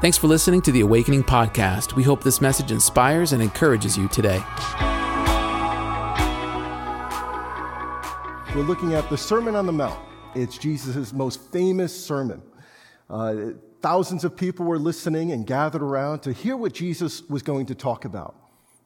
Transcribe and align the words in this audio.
Thanks 0.00 0.16
for 0.16 0.28
listening 0.28 0.62
to 0.62 0.72
the 0.72 0.80
Awakening 0.80 1.24
Podcast. 1.24 1.94
We 1.94 2.02
hope 2.02 2.24
this 2.24 2.40
message 2.40 2.72
inspires 2.72 3.34
and 3.34 3.42
encourages 3.42 3.98
you 3.98 4.08
today. 4.08 4.42
We're 8.54 8.62
looking 8.62 8.94
at 8.94 9.06
the 9.10 9.18
Sermon 9.18 9.54
on 9.54 9.66
the 9.66 9.72
Mount. 9.72 10.00
It's 10.34 10.56
Jesus' 10.56 11.12
most 11.12 11.52
famous 11.52 11.94
sermon. 11.94 12.40
Uh, 13.10 13.50
thousands 13.82 14.24
of 14.24 14.34
people 14.34 14.64
were 14.64 14.78
listening 14.78 15.32
and 15.32 15.46
gathered 15.46 15.82
around 15.82 16.20
to 16.20 16.32
hear 16.32 16.56
what 16.56 16.72
Jesus 16.72 17.20
was 17.28 17.42
going 17.42 17.66
to 17.66 17.74
talk 17.74 18.06
about. 18.06 18.34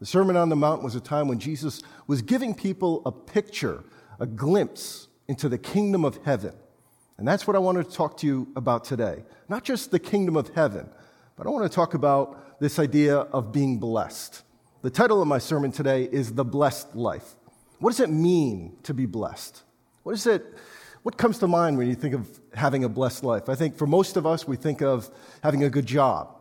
The 0.01 0.07
Sermon 0.07 0.35
on 0.35 0.49
the 0.49 0.57
Mount 0.57 0.83
was 0.83 0.97
a 0.97 1.01
time 1.01 1.29
when 1.29 1.39
Jesus 1.39 1.81
was 2.09 2.23
giving 2.23 2.57
people 2.57 3.03
a 3.07 3.13
picture, 3.13 3.85
a 4.19 4.27
glimpse 4.27 5.07
into 5.29 5.49
the 5.49 5.59
kingdom 5.59 6.05
of 6.05 6.19
heaven. 6.25 6.55
And 7.19 7.29
that's 7.29 7.47
what 7.47 7.55
I 7.55 7.61
want 7.61 7.79
to 7.79 7.85
talk 7.85 8.17
to 8.17 8.27
you 8.27 8.49
about 8.57 8.83
today. 8.83 9.23
Not 9.49 9.63
just 9.63 9.93
the 9.93 10.01
kingdom 10.01 10.37
of 10.37 10.49
heaven, 10.57 10.91
but 11.37 11.47
I 11.47 11.51
want 11.51 11.71
to 11.71 11.75
talk 11.75 11.95
about 11.95 12.61
this 12.61 12.79
idea 12.79 13.17
of 13.17 13.53
being 13.53 13.79
blessed. 13.79 14.43
The 14.83 14.91
title 14.91 15.21
of 15.21 15.27
my 15.27 15.39
sermon 15.39 15.73
today 15.73 16.05
is 16.05 16.33
The 16.33 16.45
Blessed 16.45 16.95
Life. 16.95 17.35
What 17.79 17.91
does 17.91 18.01
it 18.01 18.11
mean 18.11 18.77
to 18.85 18.95
be 18.95 19.07
blessed? 19.07 19.63
What 20.05 20.13
is 20.13 20.27
it? 20.27 20.45
What 21.03 21.19
comes 21.19 21.39
to 21.39 21.49
mind 21.49 21.77
when 21.77 21.89
you 21.89 21.95
think 21.95 22.15
of 22.15 22.41
having 22.55 22.85
a 22.85 22.89
blessed 22.89 23.25
life? 23.25 23.49
I 23.49 23.57
think 23.57 23.77
for 23.77 23.87
most 23.87 24.17
of 24.17 24.27
us, 24.27 24.47
we 24.47 24.57
think 24.57 24.81
of 24.81 25.11
having 25.43 25.65
a 25.65 25.71
good 25.71 25.87
job, 25.87 26.37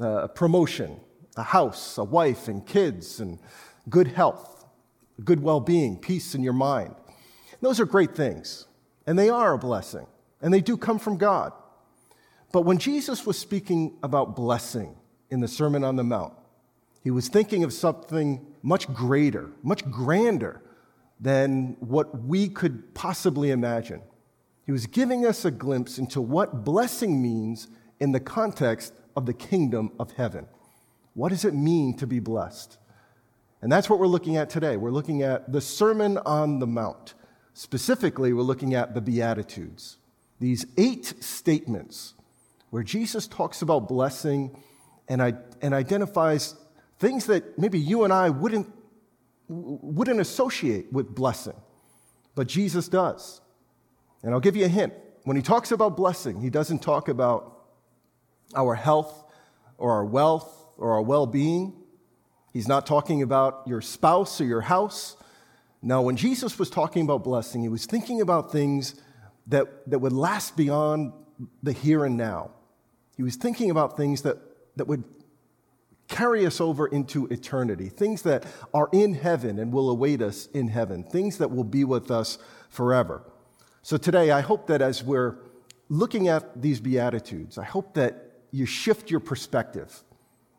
uh, 0.00 0.22
a 0.22 0.28
promotion, 0.28 0.98
a 1.36 1.42
house, 1.42 1.98
a 1.98 2.04
wife, 2.04 2.48
and 2.48 2.66
kids, 2.66 3.20
and 3.20 3.38
good 3.88 4.08
health, 4.08 4.64
good 5.24 5.42
well 5.42 5.60
being, 5.60 5.98
peace 5.98 6.34
in 6.34 6.42
your 6.42 6.52
mind. 6.52 6.94
Those 7.60 7.80
are 7.80 7.86
great 7.86 8.14
things, 8.14 8.66
and 9.06 9.18
they 9.18 9.28
are 9.28 9.52
a 9.52 9.58
blessing, 9.58 10.06
and 10.40 10.54
they 10.54 10.60
do 10.60 10.76
come 10.76 10.98
from 10.98 11.16
God. 11.16 11.52
But 12.52 12.62
when 12.62 12.78
Jesus 12.78 13.26
was 13.26 13.38
speaking 13.38 13.96
about 14.02 14.34
blessing 14.34 14.96
in 15.30 15.40
the 15.40 15.48
Sermon 15.48 15.84
on 15.84 15.96
the 15.96 16.04
Mount, 16.04 16.32
he 17.04 17.10
was 17.10 17.28
thinking 17.28 17.64
of 17.64 17.72
something 17.72 18.46
much 18.62 18.92
greater, 18.92 19.50
much 19.62 19.88
grander 19.90 20.62
than 21.20 21.76
what 21.80 22.22
we 22.22 22.48
could 22.48 22.94
possibly 22.94 23.50
imagine. 23.50 24.02
He 24.64 24.72
was 24.72 24.86
giving 24.86 25.26
us 25.26 25.44
a 25.44 25.50
glimpse 25.50 25.98
into 25.98 26.20
what 26.20 26.64
blessing 26.64 27.20
means 27.20 27.68
in 28.00 28.12
the 28.12 28.20
context 28.20 28.94
of 29.16 29.26
the 29.26 29.34
kingdom 29.34 29.92
of 29.98 30.12
heaven. 30.12 30.46
What 31.14 31.30
does 31.30 31.44
it 31.44 31.54
mean 31.54 31.96
to 31.96 32.06
be 32.06 32.20
blessed? 32.20 32.78
And 33.60 33.72
that's 33.72 33.90
what 33.90 33.98
we're 33.98 34.06
looking 34.06 34.36
at 34.36 34.50
today. 34.50 34.76
We're 34.76 34.90
looking 34.90 35.22
at 35.22 35.52
the 35.52 35.60
Sermon 35.60 36.18
on 36.18 36.60
the 36.60 36.66
Mount. 36.66 37.14
Specifically, 37.54 38.32
we're 38.32 38.42
looking 38.42 38.74
at 38.74 38.94
the 38.94 39.00
Beatitudes, 39.00 39.96
these 40.38 40.64
eight 40.76 41.14
statements 41.20 42.14
where 42.70 42.82
Jesus 42.82 43.26
talks 43.26 43.62
about 43.62 43.88
blessing 43.88 44.56
and, 45.08 45.38
and 45.62 45.74
identifies 45.74 46.54
things 46.98 47.26
that 47.26 47.58
maybe 47.58 47.78
you 47.78 48.04
and 48.04 48.12
I 48.12 48.30
wouldn't, 48.30 48.70
wouldn't 49.48 50.20
associate 50.20 50.92
with 50.92 51.14
blessing, 51.14 51.56
but 52.34 52.46
Jesus 52.46 52.88
does. 52.88 53.40
And 54.22 54.34
I'll 54.34 54.40
give 54.40 54.56
you 54.56 54.64
a 54.64 54.68
hint. 54.68 54.92
When 55.24 55.36
he 55.36 55.42
talks 55.42 55.72
about 55.72 55.96
blessing, 55.96 56.40
he 56.40 56.50
doesn't 56.50 56.80
talk 56.80 57.08
about 57.08 57.66
our 58.54 58.74
health 58.74 59.24
or 59.76 59.92
our 59.92 60.04
wealth 60.04 60.66
or 60.76 60.92
our 60.92 61.02
well 61.02 61.26
being. 61.26 61.74
He's 62.52 62.68
not 62.68 62.86
talking 62.86 63.22
about 63.22 63.62
your 63.66 63.80
spouse 63.80 64.40
or 64.40 64.44
your 64.44 64.62
house. 64.62 65.16
Now, 65.82 66.02
when 66.02 66.16
Jesus 66.16 66.58
was 66.58 66.70
talking 66.70 67.02
about 67.04 67.22
blessing, 67.22 67.62
he 67.62 67.68
was 67.68 67.86
thinking 67.86 68.20
about 68.20 68.50
things 68.50 69.00
that, 69.46 69.88
that 69.88 70.00
would 70.00 70.12
last 70.12 70.56
beyond 70.56 71.12
the 71.62 71.72
here 71.72 72.04
and 72.04 72.16
now. 72.16 72.50
He 73.18 73.24
was 73.24 73.34
thinking 73.34 73.70
about 73.70 73.96
things 73.96 74.22
that, 74.22 74.38
that 74.76 74.86
would 74.86 75.02
carry 76.06 76.46
us 76.46 76.60
over 76.60 76.86
into 76.86 77.26
eternity, 77.26 77.88
things 77.88 78.22
that 78.22 78.46
are 78.72 78.88
in 78.92 79.14
heaven 79.14 79.58
and 79.58 79.72
will 79.72 79.90
await 79.90 80.22
us 80.22 80.46
in 80.54 80.68
heaven, 80.68 81.02
things 81.02 81.36
that 81.38 81.50
will 81.50 81.64
be 81.64 81.82
with 81.82 82.12
us 82.12 82.38
forever. 82.70 83.24
So 83.82 83.96
today, 83.96 84.30
I 84.30 84.40
hope 84.40 84.68
that 84.68 84.80
as 84.80 85.02
we're 85.02 85.36
looking 85.88 86.28
at 86.28 86.62
these 86.62 86.78
Beatitudes, 86.78 87.58
I 87.58 87.64
hope 87.64 87.94
that 87.94 88.30
you 88.52 88.66
shift 88.66 89.10
your 89.10 89.20
perspective. 89.20 90.04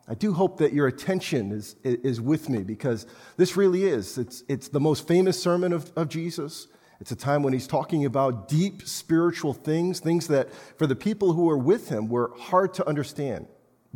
I 0.06 0.14
do 0.14 0.34
hope 0.34 0.58
that 0.58 0.74
your 0.74 0.88
attention 0.88 1.54
is, 1.54 1.78
is 1.86 2.20
with 2.20 2.50
me 2.50 2.64
because 2.64 3.06
this 3.38 3.56
really 3.56 3.86
is. 3.86 4.18
It's, 4.18 4.44
it's 4.50 4.68
the 4.68 4.82
most 4.82 5.08
famous 5.08 5.42
sermon 5.42 5.72
of, 5.72 5.94
of 5.96 6.10
Jesus. 6.10 6.68
It's 7.00 7.12
a 7.12 7.16
time 7.16 7.44
when 7.44 7.54
he's 7.54 7.68
talking 7.68 8.06
about 8.06 8.50
deep 8.50 8.86
spiritual 8.86 9.54
things, 9.54 10.00
things 10.00 10.28
that 10.28 10.50
for 10.78 10.86
the 10.86 10.96
people 10.96 11.34
who 11.34 11.46
were 11.46 11.58
with 11.58 11.90
him 11.90 12.10
were 12.10 12.34
hard 12.38 12.74
to 12.76 12.88
understand, 12.88 13.48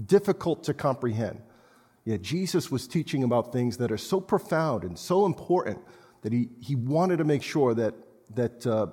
difficult 0.06 0.64
to 0.66 0.74
comprehend. 0.74 1.42
Yet 2.06 2.22
Jesus 2.22 2.72
was 2.72 2.88
teaching 2.88 3.24
about 3.24 3.52
things 3.52 3.78
that 3.78 3.92
are 3.92 3.97
so 3.97 4.22
profound 4.22 4.84
and 4.84 4.97
so 4.97 5.25
important 5.25 5.80
that 6.22 6.31
he, 6.31 6.50
he 6.62 6.75
wanted 6.75 7.18
to 7.18 7.25
make 7.25 7.44
sure 7.44 7.74
that, 7.74 7.94
that 8.36 8.66
uh, 8.66 8.88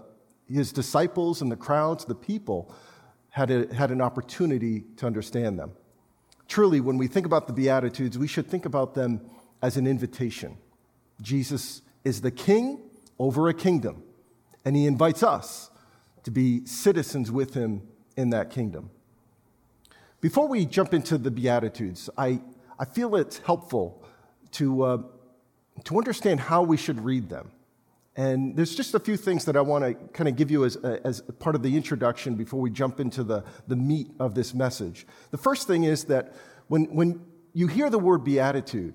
his 0.49 0.72
disciples 0.72 1.41
and 1.41 1.50
the 1.50 1.56
crowds, 1.56 2.04
the 2.04 2.15
people, 2.15 2.75
had, 3.31 3.50
a, 3.50 3.72
had 3.72 3.93
an 3.93 4.00
opportunity 4.00 4.84
to 4.97 5.06
understand 5.06 5.56
them. 5.56 5.72
Truly, 6.49 6.81
when 6.81 6.99
we 6.99 7.06
think 7.06 7.26
about 7.26 7.47
the 7.47 7.53
Beatitudes, 7.53 8.19
we 8.19 8.26
should 8.26 8.49
think 8.49 8.66
about 8.66 8.94
them 8.94 9.20
as 9.62 9.76
an 9.76 9.87
invitation. 9.87 10.59
Jesus 11.22 11.82
is 12.03 12.22
the 12.22 12.32
king 12.32 12.89
over 13.20 13.48
a 13.48 13.54
kingdom, 13.54 14.03
and 14.64 14.75
he 14.75 14.86
invites 14.86 15.22
us 15.22 15.70
to 16.25 16.31
be 16.31 16.64
citizens 16.64 17.31
with 17.31 17.53
him 17.53 17.82
in 18.16 18.31
that 18.31 18.50
kingdom. 18.50 18.91
Before 20.22 20.48
we 20.48 20.64
jump 20.64 20.94
into 20.94 21.19
the 21.19 21.31
Beatitudes, 21.31 22.08
I, 22.16 22.41
I 22.78 22.86
feel 22.86 23.14
it's 23.16 23.38
helpful 23.38 24.03
to, 24.53 24.82
uh, 24.82 25.03
to 25.84 25.98
understand 25.98 26.41
how 26.41 26.62
we 26.62 26.78
should 26.78 27.04
read 27.04 27.28
them. 27.28 27.50
And 28.16 28.56
there's 28.56 28.75
just 28.75 28.94
a 28.94 29.00
few 29.00 29.19
things 29.19 29.44
that 29.44 29.56
I 29.56 29.60
want 29.60 29.84
to 29.84 29.94
kind 30.14 30.28
of 30.28 30.34
give 30.34 30.50
you 30.50 30.64
as, 30.64 30.76
as 30.76 31.20
part 31.38 31.54
of 31.54 31.62
the 31.62 31.76
introduction 31.76 32.34
before 32.37 32.58
we 32.58 32.70
jump 32.70 33.00
into 33.00 33.22
the, 33.22 33.44
the 33.69 33.76
meat 33.76 34.10
of 34.19 34.34
this 34.34 34.54
message. 34.54 35.06
The 35.31 35.38
first 35.38 35.66
thing 35.66 35.84
is 35.84 36.04
that 36.04 36.34
when, 36.69 36.84
when 36.87 37.20
you 37.52 37.66
hear 37.66 37.91
the 37.91 37.98
word 37.98 38.25
beatitude, 38.25 38.94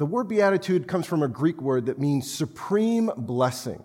the 0.00 0.06
word 0.06 0.28
beatitude 0.28 0.88
comes 0.88 1.04
from 1.04 1.22
a 1.22 1.28
Greek 1.28 1.60
word 1.60 1.84
that 1.84 1.98
means 1.98 2.32
supreme 2.32 3.10
blessing. 3.18 3.84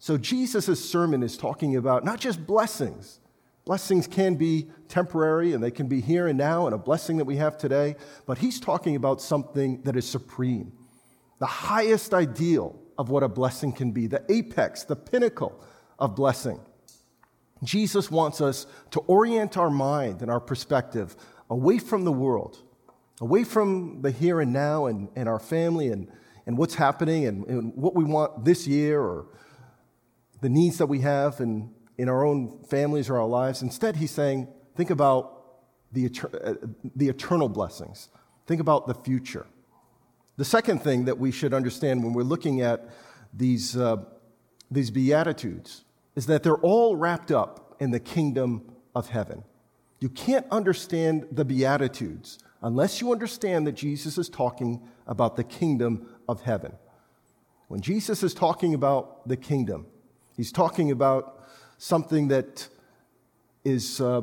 So 0.00 0.18
Jesus' 0.18 0.90
sermon 0.90 1.22
is 1.22 1.36
talking 1.36 1.76
about 1.76 2.04
not 2.04 2.18
just 2.18 2.44
blessings. 2.44 3.20
Blessings 3.64 4.08
can 4.08 4.34
be 4.34 4.66
temporary 4.88 5.52
and 5.52 5.62
they 5.62 5.70
can 5.70 5.86
be 5.86 6.00
here 6.00 6.26
and 6.26 6.36
now 6.36 6.66
and 6.66 6.74
a 6.74 6.78
blessing 6.78 7.18
that 7.18 7.24
we 7.24 7.36
have 7.36 7.56
today, 7.56 7.94
but 8.26 8.38
he's 8.38 8.58
talking 8.58 8.96
about 8.96 9.22
something 9.22 9.80
that 9.82 9.94
is 9.94 10.08
supreme. 10.08 10.72
The 11.38 11.46
highest 11.46 12.14
ideal 12.14 12.76
of 12.98 13.08
what 13.08 13.22
a 13.22 13.28
blessing 13.28 13.70
can 13.70 13.92
be, 13.92 14.08
the 14.08 14.24
apex, 14.28 14.82
the 14.82 14.96
pinnacle 14.96 15.64
of 16.00 16.16
blessing. 16.16 16.58
Jesus 17.62 18.10
wants 18.10 18.40
us 18.40 18.66
to 18.90 18.98
orient 19.06 19.56
our 19.56 19.70
mind 19.70 20.20
and 20.20 20.32
our 20.32 20.40
perspective 20.40 21.14
away 21.48 21.78
from 21.78 22.02
the 22.02 22.10
world 22.10 22.58
away 23.20 23.44
from 23.44 24.02
the 24.02 24.10
here 24.10 24.40
and 24.40 24.52
now 24.52 24.86
and, 24.86 25.08
and 25.14 25.28
our 25.28 25.38
family 25.38 25.88
and, 25.88 26.08
and 26.46 26.56
what's 26.58 26.74
happening 26.74 27.26
and, 27.26 27.46
and 27.46 27.74
what 27.74 27.94
we 27.94 28.04
want 28.04 28.44
this 28.44 28.66
year 28.66 29.00
or 29.00 29.26
the 30.40 30.48
needs 30.48 30.78
that 30.78 30.86
we 30.86 31.00
have 31.00 31.40
in, 31.40 31.70
in 31.98 32.08
our 32.08 32.24
own 32.24 32.62
families 32.68 33.08
or 33.08 33.18
our 33.18 33.26
lives. 33.26 33.62
Instead, 33.62 33.96
he's 33.96 34.10
saying, 34.10 34.48
think 34.76 34.90
about 34.90 35.38
the, 35.92 36.10
uh, 36.44 36.54
the 36.96 37.08
eternal 37.08 37.48
blessings, 37.48 38.08
think 38.46 38.60
about 38.60 38.86
the 38.86 38.94
future. 38.94 39.46
The 40.36 40.44
second 40.44 40.82
thing 40.82 41.04
that 41.04 41.18
we 41.18 41.30
should 41.30 41.54
understand 41.54 42.02
when 42.02 42.12
we're 42.12 42.22
looking 42.22 42.62
at 42.62 42.88
these, 43.32 43.76
uh, 43.76 43.98
these 44.70 44.90
Beatitudes 44.90 45.84
is 46.16 46.26
that 46.26 46.42
they're 46.42 46.56
all 46.56 46.96
wrapped 46.96 47.30
up 47.30 47.76
in 47.78 47.90
the 47.90 48.00
kingdom 48.00 48.72
of 48.94 49.08
heaven. 49.08 49.44
You 50.00 50.08
can't 50.08 50.46
understand 50.50 51.28
the 51.30 51.44
Beatitudes 51.44 52.38
unless 52.62 53.00
you 53.00 53.12
understand 53.12 53.66
that 53.66 53.72
Jesus 53.72 54.18
is 54.18 54.28
talking 54.28 54.80
about 55.06 55.36
the 55.36 55.44
kingdom 55.44 56.06
of 56.28 56.42
heaven. 56.42 56.72
When 57.68 57.80
Jesus 57.80 58.22
is 58.22 58.34
talking 58.34 58.74
about 58.74 59.26
the 59.28 59.36
kingdom, 59.36 59.86
he's 60.36 60.52
talking 60.52 60.90
about 60.90 61.44
something 61.78 62.28
that 62.28 62.68
is, 63.64 64.00
uh, 64.00 64.22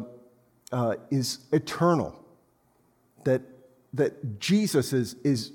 uh, 0.72 0.96
is 1.10 1.40
eternal, 1.52 2.24
that, 3.24 3.42
that 3.94 4.40
Jesus 4.40 4.94
is, 4.94 5.16
is 5.24 5.52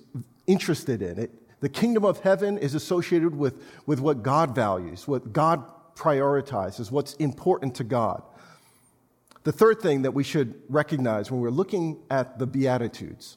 interested 0.46 1.02
in. 1.02 1.18
It, 1.18 1.30
the 1.60 1.68
kingdom 1.68 2.04
of 2.04 2.20
heaven 2.20 2.58
is 2.58 2.74
associated 2.74 3.34
with, 3.34 3.62
with 3.86 4.00
what 4.00 4.22
God 4.22 4.54
values, 4.54 5.08
what 5.08 5.32
God 5.32 5.64
prioritizes, 5.94 6.90
what's 6.90 7.14
important 7.14 7.74
to 7.76 7.84
God. 7.84 8.22
The 9.44 9.52
third 9.52 9.80
thing 9.80 10.02
that 10.02 10.12
we 10.12 10.24
should 10.24 10.60
recognize 10.68 11.30
when 11.30 11.40
we're 11.40 11.50
looking 11.50 12.02
at 12.10 12.38
the 12.38 12.46
Beatitudes 12.46 13.36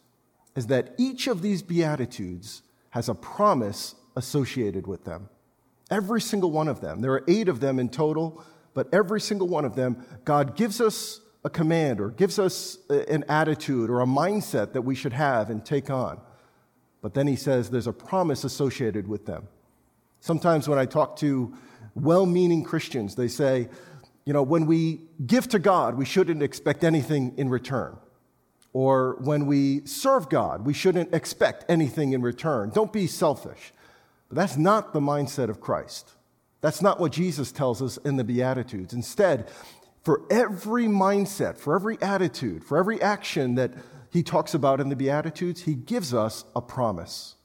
is 0.55 0.67
that 0.67 0.95
each 0.97 1.27
of 1.27 1.41
these 1.41 1.61
Beatitudes 1.61 2.63
has 2.91 3.09
a 3.09 3.13
promise 3.13 3.93
associated 4.15 4.87
with 4.87 5.03
them. 5.03 5.29
Every 5.91 6.21
single 6.21 6.51
one 6.51 6.67
of 6.67 6.81
them. 6.81 7.01
There 7.01 7.11
are 7.11 7.23
eight 7.27 7.49
of 7.49 7.59
them 7.59 7.77
in 7.77 7.89
total, 7.89 8.43
but 8.73 8.87
every 8.93 9.21
single 9.21 9.47
one 9.47 9.65
of 9.65 9.75
them, 9.75 10.05
God 10.23 10.55
gives 10.55 10.81
us 10.81 11.19
a 11.43 11.49
command 11.49 11.99
or 11.99 12.09
gives 12.09 12.39
us 12.39 12.77
uh, 12.89 13.03
an 13.09 13.23
attitude 13.29 13.89
or 13.89 14.01
a 14.01 14.05
mindset 14.05 14.73
that 14.73 14.81
we 14.81 14.95
should 14.95 15.13
have 15.13 15.49
and 15.49 15.63
take 15.65 15.89
on. 15.89 16.19
But 17.01 17.13
then 17.13 17.27
he 17.27 17.35
says 17.35 17.69
there's 17.69 17.87
a 17.87 17.93
promise 17.93 18.43
associated 18.43 19.07
with 19.07 19.25
them. 19.25 19.47
Sometimes 20.19 20.67
when 20.67 20.79
I 20.79 20.85
talk 20.85 21.17
to 21.17 21.53
well 21.95 22.25
meaning 22.25 22.63
Christians, 22.63 23.15
they 23.15 23.27
say, 23.27 23.69
you 24.27 24.33
know, 24.33 24.43
when 24.43 24.65
we 24.65 24.99
give 25.25 25.47
to 25.47 25.57
God, 25.57 25.95
we 25.95 26.03
shouldn't 26.03 26.43
expect 26.43 26.83
anything 26.83 27.33
in 27.37 27.47
return. 27.47 27.95
Or 28.73 29.15
when 29.21 29.45
we 29.45 29.85
serve 29.85 30.27
God, 30.27 30.65
we 30.65 30.73
shouldn't 30.73 31.13
expect 31.15 31.63
anything 31.69 32.11
in 32.11 32.21
return. 32.21 32.71
Don't 32.71 32.91
be 32.91 33.07
selfish. 33.07 33.71
But 34.27 34.35
that's 34.35 34.57
not 34.57 34.91
the 34.91 34.99
mindset 34.99 35.47
of 35.47 35.61
Christ. 35.61 36.11
That's 36.59 36.81
not 36.81 36.99
what 36.99 37.13
Jesus 37.13 37.53
tells 37.53 37.81
us 37.81 37.95
in 37.99 38.17
the 38.17 38.25
Beatitudes. 38.25 38.93
Instead, 38.93 39.47
for 40.03 40.23
every 40.29 40.87
mindset, 40.87 41.57
for 41.57 41.73
every 41.73 41.97
attitude, 42.01 42.65
for 42.65 42.77
every 42.77 43.01
action 43.01 43.55
that 43.55 43.71
he 44.11 44.23
talks 44.23 44.53
about 44.53 44.81
in 44.81 44.89
the 44.89 44.97
Beatitudes, 44.97 45.61
he 45.61 45.73
gives 45.73 46.13
us 46.13 46.43
a 46.53 46.61
promise. 46.61 47.35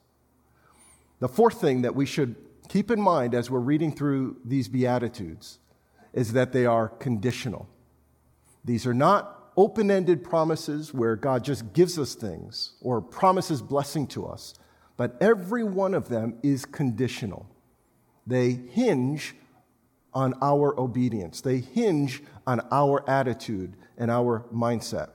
The 1.20 1.28
fourth 1.28 1.60
thing 1.60 1.82
that 1.82 1.94
we 1.94 2.06
should 2.06 2.34
keep 2.68 2.90
in 2.90 3.00
mind 3.00 3.36
as 3.36 3.48
we're 3.48 3.60
reading 3.60 3.94
through 3.94 4.38
these 4.44 4.66
Beatitudes 4.66 5.60
is 6.12 6.32
that 6.32 6.52
they 6.52 6.66
are 6.66 6.88
conditional. 6.88 7.68
These 8.64 8.86
are 8.86 8.94
not 8.94 9.52
open 9.56 9.90
ended 9.90 10.24
promises 10.24 10.94
where 10.94 11.16
God 11.16 11.44
just 11.44 11.72
gives 11.72 11.98
us 11.98 12.14
things 12.14 12.74
or 12.80 13.00
promises 13.00 13.60
blessing 13.60 14.06
to 14.08 14.26
us, 14.26 14.54
but 14.96 15.16
every 15.20 15.64
one 15.64 15.94
of 15.94 16.08
them 16.08 16.38
is 16.42 16.64
conditional. 16.64 17.48
They 18.26 18.52
hinge 18.52 19.34
on 20.14 20.34
our 20.42 20.78
obedience, 20.78 21.40
they 21.40 21.58
hinge 21.58 22.22
on 22.46 22.60
our 22.70 23.08
attitude 23.08 23.76
and 23.96 24.10
our 24.10 24.44
mindset. 24.52 25.10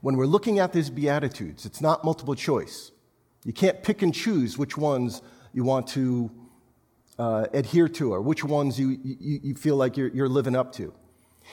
When 0.00 0.16
we're 0.16 0.26
looking 0.26 0.58
at 0.58 0.72
these 0.72 0.90
Beatitudes, 0.90 1.66
it's 1.66 1.80
not 1.80 2.04
multiple 2.04 2.34
choice. 2.34 2.92
You 3.44 3.52
can't 3.52 3.82
pick 3.82 4.02
and 4.02 4.14
choose 4.14 4.58
which 4.58 4.76
ones 4.76 5.22
you 5.52 5.64
want 5.64 5.86
to 5.88 6.30
uh, 7.18 7.46
adhere 7.52 7.88
to 7.88 8.12
or 8.12 8.20
which 8.20 8.44
ones 8.44 8.78
you, 8.78 8.98
you, 9.02 9.40
you 9.42 9.54
feel 9.54 9.76
like 9.76 9.96
you're, 9.96 10.08
you're, 10.08 10.28
living 10.28 10.54
up 10.54 10.72
to. 10.72 10.94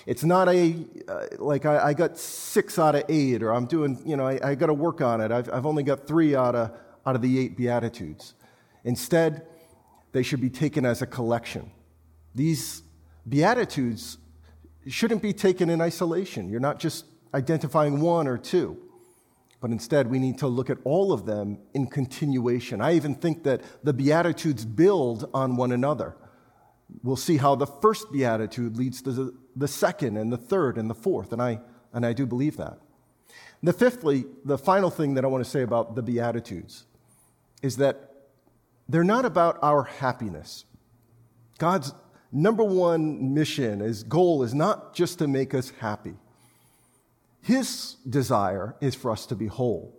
It's 0.06 0.24
not 0.24 0.48
a, 0.48 0.76
uh, 1.08 1.26
like, 1.40 1.66
I, 1.66 1.88
I, 1.88 1.94
got 1.94 2.18
six 2.18 2.78
out 2.78 2.96
of 2.96 3.04
eight, 3.10 3.42
or 3.42 3.52
I'm 3.52 3.66
doing, 3.66 4.00
you 4.06 4.16
know, 4.16 4.28
I, 4.28 4.52
I 4.52 4.56
got 4.56 4.68
to 4.68 4.74
work 4.74 5.02
on 5.02 5.22
it. 5.22 5.32
I've, 5.32 5.50
I've 5.52 5.66
only 5.66 5.84
got 5.84 6.06
three 6.06 6.36
out 6.36 6.54
of, 6.54 6.72
out 7.06 7.16
of 7.16 7.22
the 7.22 7.40
eight 7.40 7.58
Beatitudes. 7.58 8.34
Instead, 8.84 9.48
they 10.12 10.22
should 10.22 10.42
be 10.42 10.50
taken 10.50 10.86
as 10.86 11.02
a 11.02 11.08
collection. 11.08 11.72
These 12.36 12.84
Beatitudes 13.28 14.18
shouldn't 14.88 15.22
be 15.22 15.34
taken 15.34 15.70
in 15.70 15.82
isolation. 15.82 16.50
You're 16.50 16.60
not 16.60 16.80
just 16.80 17.06
identifying 17.34 18.02
one 18.02 18.28
or 18.28 18.38
two, 18.38 18.78
but 19.66 19.72
instead 19.72 20.12
we 20.12 20.20
need 20.20 20.38
to 20.38 20.48
look 20.48 20.70
at 20.70 20.78
all 20.84 21.12
of 21.12 21.26
them 21.26 21.58
in 21.74 21.88
continuation. 21.88 22.82
I 22.82 22.94
even 22.94 23.16
think 23.16 23.46
that 23.46 23.64
the 23.84 23.94
Beatitudes 23.94 24.64
build 24.64 25.28
on 25.34 25.56
one 25.56 25.72
another. 25.72 26.16
We'll 27.02 27.16
see 27.16 27.38
how 27.38 27.56
the 27.56 27.66
first 27.66 28.12
Beatitude 28.12 28.78
leads 28.78 29.02
to 29.02 29.34
the, 29.56 29.68
second 29.68 30.18
and 30.18 30.32
the 30.32 30.38
third 30.38 30.78
and 30.78 30.88
the 30.88 30.94
fourth, 30.94 31.34
and 31.34 31.42
I, 31.42 31.62
and 31.94 32.06
I 32.06 32.14
do 32.14 32.28
believe 32.28 32.58
that. 32.58 32.78
The 33.64 33.74
fifthly, 33.74 34.26
the 34.44 34.60
final 34.60 34.92
thing 34.92 35.16
that 35.16 35.26
I 35.26 35.30
want 35.30 35.44
to 35.44 35.50
say 35.50 35.64
about 35.64 35.96
the 35.96 36.04
Beatitudes 36.04 36.86
is 37.64 37.78
that 37.78 38.12
they're 38.88 39.04
not 39.04 39.26
about 39.26 39.58
our 39.64 39.86
happiness. 39.86 40.66
God's 41.58 41.92
number 42.32 42.64
one 42.64 43.34
mission, 43.34 43.80
his 43.80 44.04
goal 44.04 44.44
is 44.44 44.54
not 44.54 44.94
just 44.94 45.18
to 45.18 45.28
make 45.28 45.56
us 45.56 45.72
happy. 45.80 46.14
His 47.46 47.98
desire 48.10 48.76
is 48.82 48.96
for 48.96 49.12
us 49.12 49.28
to 49.28 49.36
be 49.36 49.46
whole, 49.46 49.96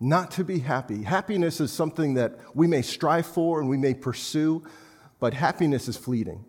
not 0.00 0.32
to 0.32 0.42
be 0.42 0.58
happy. 0.58 1.04
Happiness 1.04 1.60
is 1.60 1.72
something 1.72 2.14
that 2.14 2.36
we 2.52 2.66
may 2.66 2.82
strive 2.82 3.26
for 3.26 3.60
and 3.60 3.68
we 3.68 3.76
may 3.76 3.94
pursue, 3.94 4.64
but 5.20 5.34
happiness 5.34 5.86
is 5.86 5.96
fleeting. 5.96 6.44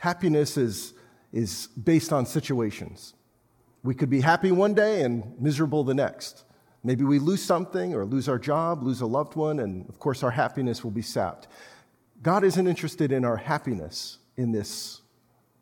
Happiness 0.00 0.56
is, 0.56 0.94
is 1.32 1.68
based 1.68 2.12
on 2.12 2.26
situations. 2.26 3.14
We 3.84 3.94
could 3.94 4.10
be 4.10 4.22
happy 4.22 4.50
one 4.50 4.74
day 4.74 5.02
and 5.02 5.40
miserable 5.40 5.84
the 5.84 5.94
next. 5.94 6.42
Maybe 6.82 7.04
we 7.04 7.20
lose 7.20 7.40
something 7.40 7.94
or 7.94 8.04
lose 8.04 8.28
our 8.28 8.40
job, 8.40 8.82
lose 8.82 9.02
a 9.02 9.06
loved 9.06 9.36
one, 9.36 9.60
and 9.60 9.88
of 9.88 10.00
course 10.00 10.24
our 10.24 10.32
happiness 10.32 10.82
will 10.82 10.90
be 10.90 11.00
sapped. 11.00 11.46
God 12.22 12.42
isn't 12.42 12.66
interested 12.66 13.12
in 13.12 13.24
our 13.24 13.36
happiness 13.36 14.18
in, 14.36 14.50
this, 14.50 15.02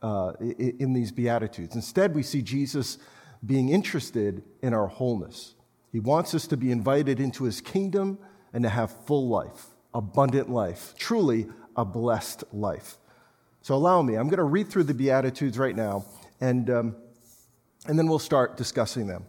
uh, 0.00 0.32
in 0.40 0.94
these 0.94 1.12
Beatitudes. 1.12 1.74
Instead, 1.74 2.14
we 2.14 2.22
see 2.22 2.40
Jesus 2.40 2.96
being 3.44 3.68
interested 3.68 4.42
in 4.62 4.72
our 4.72 4.86
wholeness. 4.86 5.54
He 5.90 6.00
wants 6.00 6.34
us 6.34 6.46
to 6.48 6.56
be 6.56 6.70
invited 6.70 7.20
into 7.20 7.44
his 7.44 7.60
kingdom 7.60 8.18
and 8.52 8.62
to 8.64 8.70
have 8.70 8.90
full 9.06 9.28
life, 9.28 9.66
abundant 9.92 10.48
life, 10.50 10.94
truly 10.96 11.48
a 11.76 11.84
blessed 11.84 12.44
life. 12.52 12.98
So 13.62 13.74
allow 13.74 14.02
me, 14.02 14.14
I'm 14.14 14.28
going 14.28 14.38
to 14.38 14.44
read 14.44 14.68
through 14.68 14.84
the 14.84 14.94
Beatitudes 14.94 15.58
right 15.58 15.76
now, 15.76 16.04
and, 16.40 16.68
um, 16.70 16.96
and 17.86 17.98
then 17.98 18.08
we'll 18.08 18.18
start 18.18 18.56
discussing 18.56 19.06
them. 19.06 19.26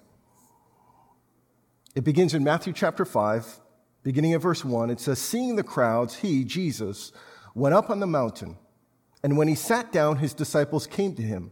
It 1.96 2.04
begins 2.04 2.34
in 2.34 2.44
Matthew 2.44 2.74
chapter 2.74 3.06
5, 3.06 3.60
beginning 4.02 4.34
at 4.34 4.42
verse 4.42 4.66
1. 4.66 4.90
It 4.90 5.00
says, 5.00 5.20
Seeing 5.20 5.56
the 5.56 5.64
crowds, 5.64 6.16
he, 6.18 6.44
Jesus, 6.44 7.12
went 7.54 7.76
up 7.76 7.90
on 7.90 8.00
the 8.00 8.08
mountain. 8.08 8.58
And 9.22 9.38
when 9.38 9.48
he 9.48 9.56
sat 9.56 9.92
down, 9.92 10.18
his 10.18 10.34
disciples 10.34 10.88
came 10.88 11.16
to 11.16 11.22
him. 11.22 11.52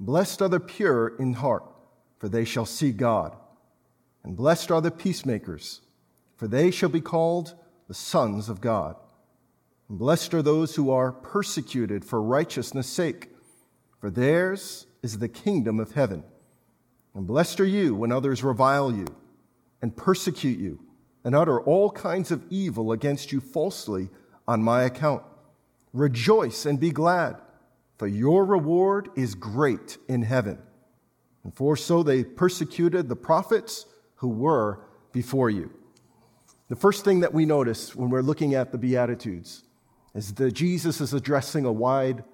Blessed 0.00 0.42
are 0.42 0.48
the 0.48 0.60
pure 0.60 1.16
in 1.18 1.34
heart, 1.34 1.64
for 2.18 2.28
they 2.28 2.44
shall 2.44 2.66
see 2.66 2.92
God. 2.92 3.36
And 4.24 4.36
blessed 4.36 4.70
are 4.70 4.80
the 4.80 4.90
peacemakers, 4.90 5.80
for 6.36 6.48
they 6.48 6.70
shall 6.70 6.88
be 6.88 7.00
called 7.00 7.54
the 7.88 7.94
sons 7.94 8.48
of 8.48 8.60
God. 8.60 8.96
And 9.88 9.98
blessed 9.98 10.34
are 10.34 10.42
those 10.42 10.76
who 10.76 10.90
are 10.90 11.12
persecuted 11.12 12.04
for 12.04 12.22
righteousness' 12.22 12.88
sake, 12.88 13.28
for 14.00 14.10
theirs 14.10 14.86
is 15.02 15.18
the 15.18 15.28
kingdom 15.28 15.78
of 15.78 15.92
heaven. 15.92 16.24
And 17.14 17.26
blessed 17.26 17.60
are 17.60 17.66
you 17.66 17.94
when 17.94 18.12
others 18.12 18.42
revile 18.42 18.92
you 18.92 19.06
and 19.82 19.96
persecute 19.96 20.58
you 20.58 20.80
and 21.24 21.34
utter 21.34 21.60
all 21.60 21.90
kinds 21.90 22.30
of 22.30 22.44
evil 22.50 22.92
against 22.92 23.32
you 23.32 23.40
falsely 23.40 24.08
on 24.48 24.62
my 24.62 24.82
account. 24.84 25.22
Rejoice 25.92 26.64
and 26.64 26.80
be 26.80 26.90
glad, 26.90 27.36
for 28.02 28.08
your 28.08 28.44
reward 28.44 29.10
is 29.14 29.36
great 29.36 29.96
in 30.08 30.22
heaven. 30.22 30.58
And 31.44 31.54
for 31.54 31.76
so 31.76 32.02
they 32.02 32.24
persecuted 32.24 33.08
the 33.08 33.14
prophets 33.14 33.86
who 34.16 34.26
were 34.26 34.80
before 35.12 35.50
you. 35.50 35.70
The 36.68 36.74
first 36.74 37.04
thing 37.04 37.20
that 37.20 37.32
we 37.32 37.46
notice 37.46 37.94
when 37.94 38.10
we're 38.10 38.22
looking 38.22 38.54
at 38.54 38.72
the 38.72 38.78
Beatitudes 38.78 39.62
is 40.16 40.34
that 40.34 40.50
Jesus 40.50 41.00
is 41.00 41.14
addressing 41.14 41.64
a 41.64 41.70
wide 41.70 42.24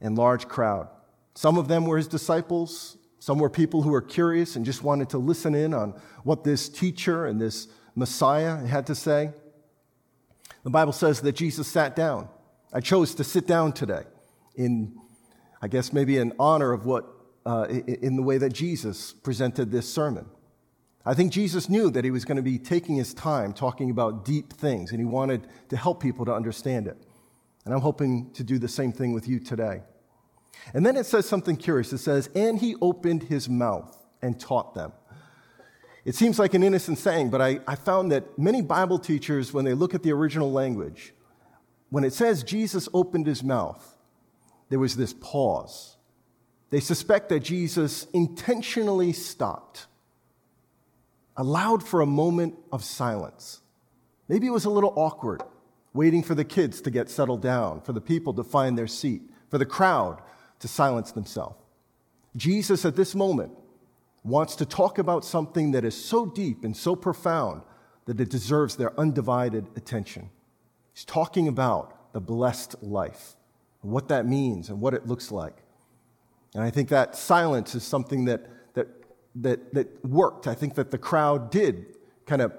and 0.00 0.16
large 0.16 0.46
crowd. 0.46 0.86
Some 1.34 1.58
of 1.58 1.66
them 1.66 1.84
were 1.84 1.96
his 1.96 2.06
disciples, 2.06 2.96
some 3.18 3.40
were 3.40 3.50
people 3.50 3.82
who 3.82 3.90
were 3.90 4.00
curious 4.00 4.54
and 4.54 4.64
just 4.64 4.84
wanted 4.84 5.10
to 5.10 5.18
listen 5.18 5.52
in 5.52 5.74
on 5.74 6.00
what 6.22 6.44
this 6.44 6.68
teacher 6.68 7.26
and 7.26 7.40
this 7.40 7.66
Messiah 7.96 8.64
had 8.64 8.86
to 8.86 8.94
say. 8.94 9.32
The 10.62 10.70
Bible 10.70 10.92
says 10.92 11.22
that 11.22 11.32
Jesus 11.32 11.66
sat 11.66 11.96
down. 11.96 12.28
I 12.72 12.78
chose 12.78 13.16
to 13.16 13.24
sit 13.24 13.48
down 13.48 13.72
today 13.72 14.04
in, 14.54 14.94
I 15.60 15.68
guess, 15.68 15.92
maybe 15.92 16.18
in 16.18 16.32
honor 16.38 16.72
of 16.72 16.86
what, 16.86 17.06
uh, 17.44 17.66
in 17.68 18.16
the 18.16 18.22
way 18.22 18.38
that 18.38 18.52
Jesus 18.52 19.12
presented 19.12 19.70
this 19.70 19.92
sermon. 19.92 20.26
I 21.04 21.14
think 21.14 21.32
Jesus 21.32 21.68
knew 21.68 21.90
that 21.90 22.04
he 22.04 22.10
was 22.10 22.24
going 22.24 22.36
to 22.36 22.42
be 22.42 22.58
taking 22.58 22.96
his 22.96 23.14
time 23.14 23.52
talking 23.52 23.90
about 23.90 24.24
deep 24.24 24.52
things, 24.52 24.90
and 24.90 25.00
he 25.00 25.06
wanted 25.06 25.46
to 25.70 25.76
help 25.76 26.02
people 26.02 26.24
to 26.26 26.34
understand 26.34 26.86
it. 26.86 26.96
And 27.64 27.74
I'm 27.74 27.80
hoping 27.80 28.30
to 28.32 28.44
do 28.44 28.58
the 28.58 28.68
same 28.68 28.92
thing 28.92 29.12
with 29.12 29.28
you 29.28 29.40
today. 29.40 29.82
And 30.74 30.84
then 30.84 30.96
it 30.96 31.06
says 31.06 31.26
something 31.26 31.56
curious. 31.56 31.92
It 31.92 31.98
says, 31.98 32.28
And 32.34 32.58
he 32.58 32.76
opened 32.80 33.24
his 33.24 33.48
mouth 33.48 33.96
and 34.22 34.38
taught 34.38 34.74
them. 34.74 34.92
It 36.04 36.14
seems 36.14 36.38
like 36.38 36.54
an 36.54 36.62
innocent 36.62 36.98
saying, 36.98 37.30
but 37.30 37.42
I, 37.42 37.60
I 37.66 37.74
found 37.74 38.10
that 38.12 38.38
many 38.38 38.62
Bible 38.62 38.98
teachers, 38.98 39.52
when 39.52 39.66
they 39.66 39.74
look 39.74 39.94
at 39.94 40.02
the 40.02 40.12
original 40.12 40.50
language, 40.50 41.12
when 41.90 42.04
it 42.04 42.14
says 42.14 42.42
Jesus 42.42 42.88
opened 42.94 43.26
his 43.26 43.42
mouth, 43.42 43.94
there 44.68 44.78
was 44.78 44.96
this 44.96 45.12
pause. 45.12 45.96
They 46.70 46.80
suspect 46.80 47.30
that 47.30 47.40
Jesus 47.40 48.06
intentionally 48.12 49.12
stopped, 49.12 49.86
allowed 51.36 51.82
for 51.82 52.00
a 52.00 52.06
moment 52.06 52.56
of 52.70 52.84
silence. 52.84 53.60
Maybe 54.28 54.46
it 54.46 54.52
was 54.52 54.66
a 54.66 54.70
little 54.70 54.92
awkward, 54.96 55.42
waiting 55.94 56.22
for 56.22 56.34
the 56.34 56.44
kids 56.44 56.80
to 56.82 56.90
get 56.90 57.08
settled 57.08 57.40
down, 57.40 57.80
for 57.80 57.92
the 57.92 58.00
people 58.00 58.34
to 58.34 58.44
find 58.44 58.76
their 58.76 58.86
seat, 58.86 59.22
for 59.48 59.56
the 59.56 59.66
crowd 59.66 60.20
to 60.58 60.68
silence 60.68 61.12
themselves. 61.12 61.56
Jesus, 62.36 62.84
at 62.84 62.96
this 62.96 63.14
moment, 63.14 63.52
wants 64.22 64.56
to 64.56 64.66
talk 64.66 64.98
about 64.98 65.24
something 65.24 65.72
that 65.72 65.84
is 65.84 65.94
so 65.94 66.26
deep 66.26 66.64
and 66.64 66.76
so 66.76 66.94
profound 66.94 67.62
that 68.04 68.20
it 68.20 68.30
deserves 68.30 68.76
their 68.76 68.98
undivided 69.00 69.66
attention. 69.76 70.30
He's 70.92 71.04
talking 71.04 71.48
about 71.48 72.12
the 72.12 72.20
blessed 72.20 72.82
life, 72.82 73.36
what 73.90 74.08
that 74.08 74.26
means, 74.26 74.68
and 74.68 74.80
what 74.80 74.94
it 74.94 75.06
looks 75.06 75.30
like. 75.30 75.56
And 76.54 76.62
I 76.62 76.70
think 76.70 76.88
that 76.88 77.16
silence 77.16 77.74
is 77.74 77.84
something 77.84 78.24
that, 78.26 78.46
that, 78.74 78.88
that, 79.36 79.74
that 79.74 80.04
worked. 80.04 80.46
I 80.46 80.54
think 80.54 80.74
that 80.74 80.90
the 80.90 80.98
crowd 80.98 81.50
did 81.50 81.96
kind 82.26 82.42
of 82.42 82.52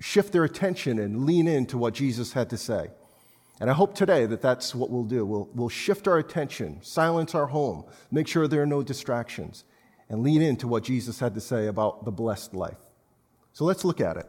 shift 0.00 0.32
their 0.32 0.44
attention 0.44 0.98
and 0.98 1.24
lean 1.24 1.46
into 1.46 1.78
what 1.78 1.94
Jesus 1.94 2.32
had 2.32 2.50
to 2.50 2.56
say. 2.56 2.90
And 3.60 3.70
I 3.70 3.74
hope 3.74 3.94
today 3.94 4.26
that 4.26 4.42
that's 4.42 4.74
what 4.74 4.90
we'll 4.90 5.04
do. 5.04 5.24
We'll, 5.24 5.48
we'll 5.54 5.68
shift 5.68 6.08
our 6.08 6.18
attention, 6.18 6.82
silence 6.82 7.34
our 7.34 7.46
home, 7.46 7.84
make 8.10 8.26
sure 8.26 8.48
there 8.48 8.62
are 8.62 8.66
no 8.66 8.82
distractions, 8.82 9.64
and 10.08 10.22
lean 10.22 10.42
into 10.42 10.66
what 10.66 10.82
Jesus 10.82 11.20
had 11.20 11.34
to 11.34 11.40
say 11.40 11.68
about 11.68 12.04
the 12.04 12.10
blessed 12.10 12.54
life. 12.54 12.78
So 13.52 13.64
let's 13.64 13.84
look 13.84 14.00
at 14.00 14.16
it. 14.16 14.26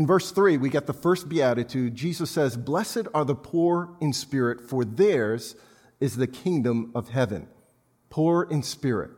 In 0.00 0.06
verse 0.06 0.30
3, 0.30 0.56
we 0.56 0.70
get 0.70 0.86
the 0.86 0.94
first 0.94 1.28
beatitude. 1.28 1.94
Jesus 1.94 2.30
says, 2.30 2.56
Blessed 2.56 3.06
are 3.12 3.26
the 3.26 3.34
poor 3.34 3.90
in 4.00 4.14
spirit, 4.14 4.62
for 4.62 4.82
theirs 4.82 5.56
is 6.00 6.16
the 6.16 6.26
kingdom 6.26 6.90
of 6.94 7.10
heaven. 7.10 7.46
Poor 8.08 8.44
in 8.44 8.62
spirit. 8.62 9.10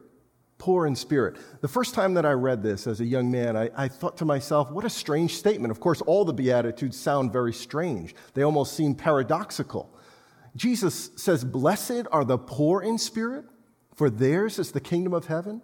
Poor 0.59 0.89
in 0.89 0.97
spirit. 0.97 1.37
The 1.61 1.69
first 1.69 1.95
time 1.95 2.15
that 2.15 2.27
I 2.27 2.33
read 2.33 2.65
this 2.65 2.89
as 2.89 3.01
a 3.01 3.05
young 3.05 3.31
man, 3.31 3.57
I, 3.57 3.71
I, 3.77 3.87
thought 3.87 4.17
to 4.17 4.25
myself, 4.25 4.73
what 4.73 4.85
a 4.85 4.91
strange 4.91 5.37
statement. 5.37 5.71
Of 5.71 5.79
course, 5.79 6.01
all 6.01 6.25
the 6.25 6.33
Beatitudes 6.33 6.99
sound 6.99 7.33
very 7.33 7.53
strange, 7.53 8.13
they 8.35 8.43
almost 8.43 8.77
seem 8.77 8.97
paradoxical. 8.97 9.89
Jesus 10.57 11.11
says, 11.15 11.45
Blessed 11.45 12.09
are 12.11 12.25
the 12.25 12.39
poor 12.39 12.83
in 12.83 12.99
spirit, 12.99 13.45
for 13.95 14.11
theirs 14.11 14.59
is 14.59 14.73
the 14.73 14.81
kingdom 14.81 15.15
of 15.15 15.27
heaven. 15.27 15.63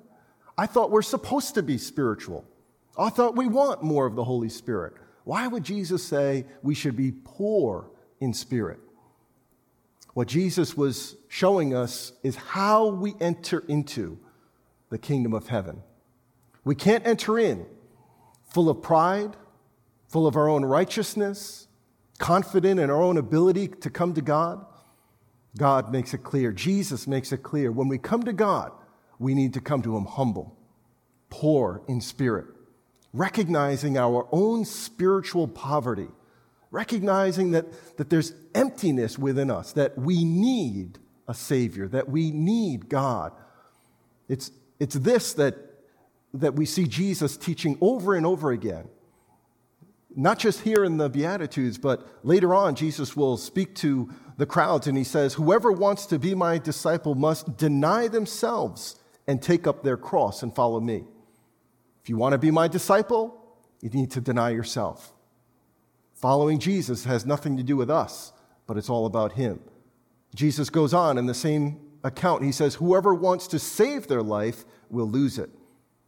I 0.57 0.67
thought 0.67 0.93
we're 0.93 1.03
supposed 1.03 1.57
to 1.57 1.63
be 1.65 1.77
spiritual. 1.77 2.45
I 2.97 3.11
thought 3.11 3.35
we 3.35 3.49
want 3.49 3.83
more 3.83 4.07
of 4.07 4.15
the 4.15 4.23
Holy 4.23 4.49
Spirit. 4.49 4.93
Why 5.29 5.47
would 5.47 5.63
Jesus 5.63 6.03
say 6.03 6.47
we 6.63 6.75
should 6.75 6.97
be 6.97 7.13
poor 7.13 7.91
in 8.19 8.33
spirit? 8.33 8.81
What 10.15 10.27
Jesus 10.27 10.75
was 10.75 11.17
showing 11.29 11.75
us 11.75 12.15
is 12.23 12.35
how 12.35 12.87
we 12.87 13.15
enter 13.21 13.63
into 13.69 14.19
the 14.89 14.97
kingdom 14.97 15.35
of 15.35 15.49
heaven. 15.49 15.83
We 16.65 16.75
can't 16.75 17.07
enter 17.07 17.39
in 17.39 17.67
full 18.47 18.71
of 18.71 18.81
pride, 18.81 19.37
full 20.09 20.27
of 20.27 20.35
our 20.35 20.49
own 20.49 20.65
righteousness, 20.65 21.69
confident 22.17 22.81
in 22.81 22.89
our 22.89 23.03
own 23.03 23.19
ability 23.19 23.69
to 23.69 23.91
come 23.91 24.15
to 24.15 24.23
God. 24.23 24.65
God 25.59 25.93
makes 25.93 26.15
it 26.15 26.25
clear, 26.25 26.53
Jesus 26.53 27.07
makes 27.07 27.33
it 27.33 27.43
clear. 27.43 27.71
When 27.71 27.89
we 27.89 27.99
come 27.99 28.23
to 28.23 28.33
God, 28.33 28.73
we 29.19 29.35
need 29.35 29.53
to 29.53 29.61
come 29.61 29.83
to 29.83 29.95
Him 29.95 30.07
humble, 30.07 30.57
poor 31.29 31.83
in 31.87 32.01
spirit, 32.01 32.47
recognizing 33.13 33.97
our 33.97 34.29
own 34.31 34.65
spiritual 34.65 35.49
poverty 35.49 36.09
recognizing 36.71 37.53
that, 37.53 37.97
that 37.97 38.11
there's 38.11 38.33
emptiness 38.55 39.19
within 39.19 39.51
us, 39.51 39.73
that 39.73 39.97
we 39.97 40.25
need 40.25 40.99
a 41.27 41.35
Savior, 41.35 41.89
that 41.89 42.09
we 42.09 42.31
need 42.31 42.89
God. 42.89 43.33
It's, 44.29 44.51
it's 44.79 44.95
this 44.95 45.33
that, 45.35 45.57
that 46.35 46.55
we 46.55 46.67
see 46.67 46.87
Jesus 46.87 47.37
teaching 47.37 47.79
over 47.81 48.15
and 48.15 48.27
over 48.27 48.51
again. 48.51 48.89
Not 50.15 50.39
just 50.39 50.63
here 50.63 50.85
in 50.85 50.97
the 50.97 51.09
Beatitudes, 51.09 51.79
but 51.79 52.07
later 52.23 52.55
on, 52.55 52.75
Jesus 52.75 53.17
will 53.17 53.37
speak 53.37 53.75
to 53.77 54.11
the 54.37 54.47
crowds 54.47 54.87
and 54.87 54.97
he 54.97 55.05
says, 55.05 55.35
Whoever 55.35 55.71
wants 55.71 56.07
to 56.07 56.19
be 56.19 56.35
my 56.35 56.59
disciple 56.59 57.15
must 57.15 57.57
deny 57.57 58.09
themselves 58.09 58.97
and 59.27 59.41
take 59.41 59.67
up 59.67 59.83
their 59.83 59.97
cross 59.97 60.43
and 60.43 60.55
follow 60.55 60.81
me. 60.81 61.05
If 62.09 62.11
you 62.11 62.17
want 62.17 62.33
to 62.33 62.39
be 62.39 62.51
my 62.51 62.69
disciple, 62.69 63.39
you 63.83 63.91
need 63.91 64.11
to 64.13 64.23
deny 64.23 64.49
yourself. 64.49 65.13
Following 66.15 66.59
Jesus 66.59 67.05
has 67.05 67.27
nothing 67.27 67.59
to 67.59 67.63
do 67.63 67.77
with 67.77 67.91
us, 67.91 68.33
but 68.67 68.79
it's 68.79 68.89
all 68.89 69.05
about 69.05 69.33
Him. 69.33 69.61
Jesus 70.35 70.71
goes 70.71 70.95
on 70.95 71.19
in 71.19 71.27
the 71.27 71.35
same 71.35 71.79
account. 72.03 72.45
He 72.45 72.51
says, 72.51 72.77
Whoever 72.77 73.13
wants 73.13 73.47
to 73.49 73.59
save 73.59 74.07
their 74.07 74.23
life 74.23 74.65
will 74.89 75.07
lose 75.07 75.39
it, 75.39 75.51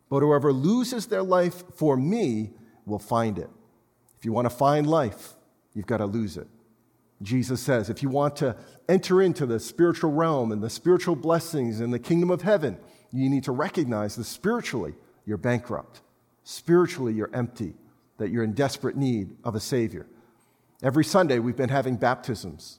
but 0.09 0.21
whoever 0.21 0.55
loses 0.55 1.09
their 1.09 1.23
life 1.23 1.65
for 1.75 1.99
me 1.99 2.53
will 2.87 2.99
find 2.99 3.39
it. 3.39 3.51
If 4.19 4.25
you 4.25 4.33
want 4.33 4.47
to 4.47 4.57
find 4.57 4.87
life, 4.87 5.35
you've 5.75 5.85
got 5.85 5.99
to 5.99 6.07
lose 6.07 6.39
it. 6.39 6.49
Jesus 7.21 7.61
says, 7.61 7.91
if 7.91 8.03
you 8.03 8.09
want 8.09 8.37
to 8.37 8.57
enter 8.89 9.21
into 9.21 9.45
the 9.45 9.61
spiritual 9.61 10.13
realm 10.13 10.51
and 10.51 10.63
the 10.63 10.71
spiritual 10.71 11.15
blessings 11.15 11.79
and 11.79 11.93
the 11.93 11.99
kingdom 11.99 12.31
of 12.31 12.41
heaven, 12.41 12.79
you 13.13 13.29
need 13.29 13.45
to 13.45 13.53
recognize 13.53 14.17
that 14.17 14.25
spiritually 14.25 14.95
you're 15.27 15.39
bankrupt. 15.39 16.01
Spiritually, 16.45 17.13
you're 17.13 17.31
empty 17.35 17.75
that 18.19 18.31
you're 18.31 18.45
in 18.45 18.53
desperate 18.53 18.97
need 18.97 19.37
of 19.45 19.55
a 19.55 19.61
Savior. 19.61 20.07
Every 20.83 21.05
Sunday, 21.05 21.39
we've 21.39 21.57
been 21.57 21.69
having 21.69 21.97
baptisms. 21.97 22.79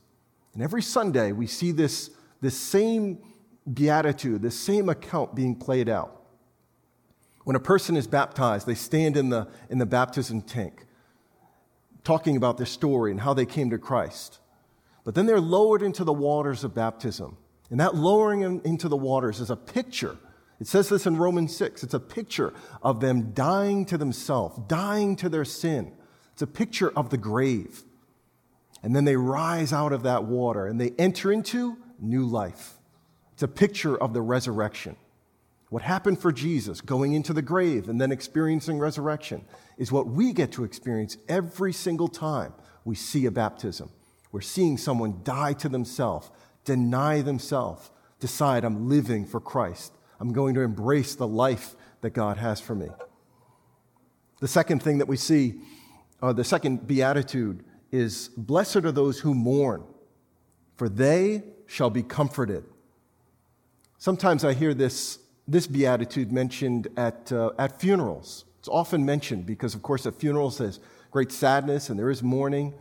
And 0.53 0.61
every 0.61 0.81
Sunday, 0.81 1.31
we 1.31 1.47
see 1.47 1.71
this, 1.71 2.09
this 2.41 2.57
same 2.57 3.19
beatitude, 3.71 4.41
this 4.41 4.59
same 4.59 4.89
account 4.89 5.35
being 5.35 5.55
played 5.55 5.87
out. 5.87 6.21
When 7.43 7.55
a 7.55 7.59
person 7.59 7.95
is 7.95 8.07
baptized, 8.07 8.67
they 8.67 8.75
stand 8.75 9.17
in 9.17 9.29
the, 9.29 9.47
in 9.69 9.77
the 9.77 9.85
baptism 9.85 10.41
tank, 10.41 10.85
talking 12.03 12.37
about 12.37 12.57
their 12.57 12.65
story 12.65 13.11
and 13.11 13.21
how 13.21 13.33
they 13.33 13.45
came 13.45 13.69
to 13.71 13.77
Christ. 13.77 14.39
But 15.03 15.15
then 15.15 15.25
they're 15.25 15.39
lowered 15.39 15.81
into 15.81 16.03
the 16.03 16.13
waters 16.13 16.63
of 16.63 16.75
baptism. 16.75 17.37
And 17.69 17.79
that 17.79 17.95
lowering 17.95 18.61
into 18.63 18.87
the 18.87 18.97
waters 18.97 19.39
is 19.39 19.49
a 19.49 19.55
picture 19.55 20.17
it 20.61 20.67
says 20.67 20.89
this 20.89 21.07
in 21.07 21.17
Romans 21.17 21.55
6. 21.57 21.81
It's 21.81 21.95
a 21.95 21.99
picture 21.99 22.53
of 22.83 22.99
them 22.99 23.31
dying 23.31 23.83
to 23.87 23.97
themselves, 23.97 24.59
dying 24.67 25.15
to 25.15 25.27
their 25.27 25.43
sin. 25.43 25.91
It's 26.33 26.43
a 26.43 26.47
picture 26.47 26.91
of 26.91 27.09
the 27.09 27.17
grave. 27.17 27.81
And 28.83 28.95
then 28.95 29.03
they 29.03 29.15
rise 29.15 29.73
out 29.73 29.91
of 29.91 30.03
that 30.03 30.25
water 30.25 30.67
and 30.67 30.79
they 30.79 30.91
enter 30.99 31.31
into 31.31 31.77
new 31.99 32.27
life. 32.27 32.75
It's 33.33 33.41
a 33.41 33.47
picture 33.47 33.97
of 33.97 34.13
the 34.13 34.21
resurrection. 34.21 34.97
What 35.69 35.81
happened 35.81 36.21
for 36.21 36.31
Jesus, 36.31 36.79
going 36.79 37.13
into 37.13 37.33
the 37.33 37.41
grave 37.41 37.89
and 37.89 37.99
then 37.99 38.11
experiencing 38.11 38.77
resurrection, 38.77 39.45
is 39.79 39.91
what 39.91 40.05
we 40.05 40.31
get 40.31 40.51
to 40.51 40.63
experience 40.63 41.17
every 41.27 41.73
single 41.73 42.07
time 42.07 42.53
we 42.85 42.93
see 42.93 43.25
a 43.25 43.31
baptism. 43.31 43.89
We're 44.31 44.41
seeing 44.41 44.77
someone 44.77 45.21
die 45.23 45.53
to 45.53 45.69
themselves, 45.69 46.29
deny 46.65 47.23
themselves, 47.23 47.89
decide, 48.19 48.63
I'm 48.63 48.87
living 48.87 49.25
for 49.25 49.39
Christ. 49.39 49.93
I'm 50.21 50.33
going 50.33 50.53
to 50.53 50.61
embrace 50.61 51.15
the 51.15 51.27
life 51.27 51.75
that 52.01 52.11
God 52.11 52.37
has 52.37 52.61
for 52.61 52.75
me. 52.75 52.89
The 54.39 54.47
second 54.47 54.83
thing 54.83 54.99
that 54.99 55.07
we 55.07 55.17
see, 55.17 55.55
uh, 56.21 56.31
the 56.31 56.43
second 56.43 56.85
beatitude, 56.85 57.63
is 57.91 58.29
Blessed 58.37 58.77
are 58.77 58.91
those 58.91 59.19
who 59.19 59.33
mourn, 59.33 59.83
for 60.75 60.87
they 60.89 61.41
shall 61.65 61.89
be 61.89 62.03
comforted. 62.03 62.63
Sometimes 63.97 64.45
I 64.45 64.53
hear 64.53 64.75
this, 64.75 65.17
this 65.47 65.65
beatitude 65.65 66.31
mentioned 66.31 66.87
at, 66.97 67.31
uh, 67.31 67.49
at 67.57 67.81
funerals. 67.81 68.45
It's 68.59 68.69
often 68.69 69.03
mentioned 69.03 69.47
because, 69.47 69.73
of 69.73 69.81
course, 69.81 70.05
at 70.05 70.13
funerals 70.13 70.59
there's 70.59 70.79
great 71.09 71.31
sadness 71.31 71.89
and 71.89 71.97
there 71.97 72.11
is 72.11 72.21
mourning. 72.21 72.75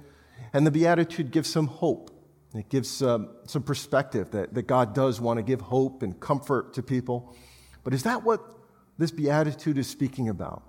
And 0.53 0.67
the 0.67 0.71
beatitude 0.71 1.31
gives 1.31 1.49
some 1.49 1.69
hope. 1.69 2.11
It 2.55 2.69
gives 2.69 3.01
um, 3.03 3.29
some 3.47 3.63
perspective 3.63 4.33
that, 4.33 4.55
that 4.55 4.67
God 4.67 4.95
does 4.95 5.21
want 5.21 5.39
to 5.39 5.43
give 5.43 5.61
hope 5.61 6.03
and 6.03 6.19
comfort 6.19 6.75
to 6.75 6.83
people. 6.83 7.35
But 7.85 7.95
is 7.95 8.03
that 8.03 8.25
what 8.25 8.41
this 8.99 9.11
beatitude 9.11 9.79
is 9.79 9.87
speaking 9.87 10.29
about? 10.29 10.63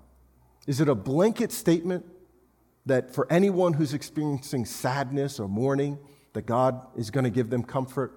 Is 0.66 0.80
it 0.80 0.88
a 0.88 0.94
blanket 0.94 1.50
statement 1.50 2.06
that 2.86 3.12
for 3.12 3.26
anyone 3.30 3.72
who's 3.72 3.94
experiencing 3.94 4.64
sadness 4.64 5.40
or 5.40 5.48
mourning, 5.48 5.98
that 6.34 6.46
God 6.46 6.80
is 6.96 7.10
going 7.10 7.24
to 7.24 7.30
give 7.30 7.50
them 7.50 7.64
comfort? 7.64 8.12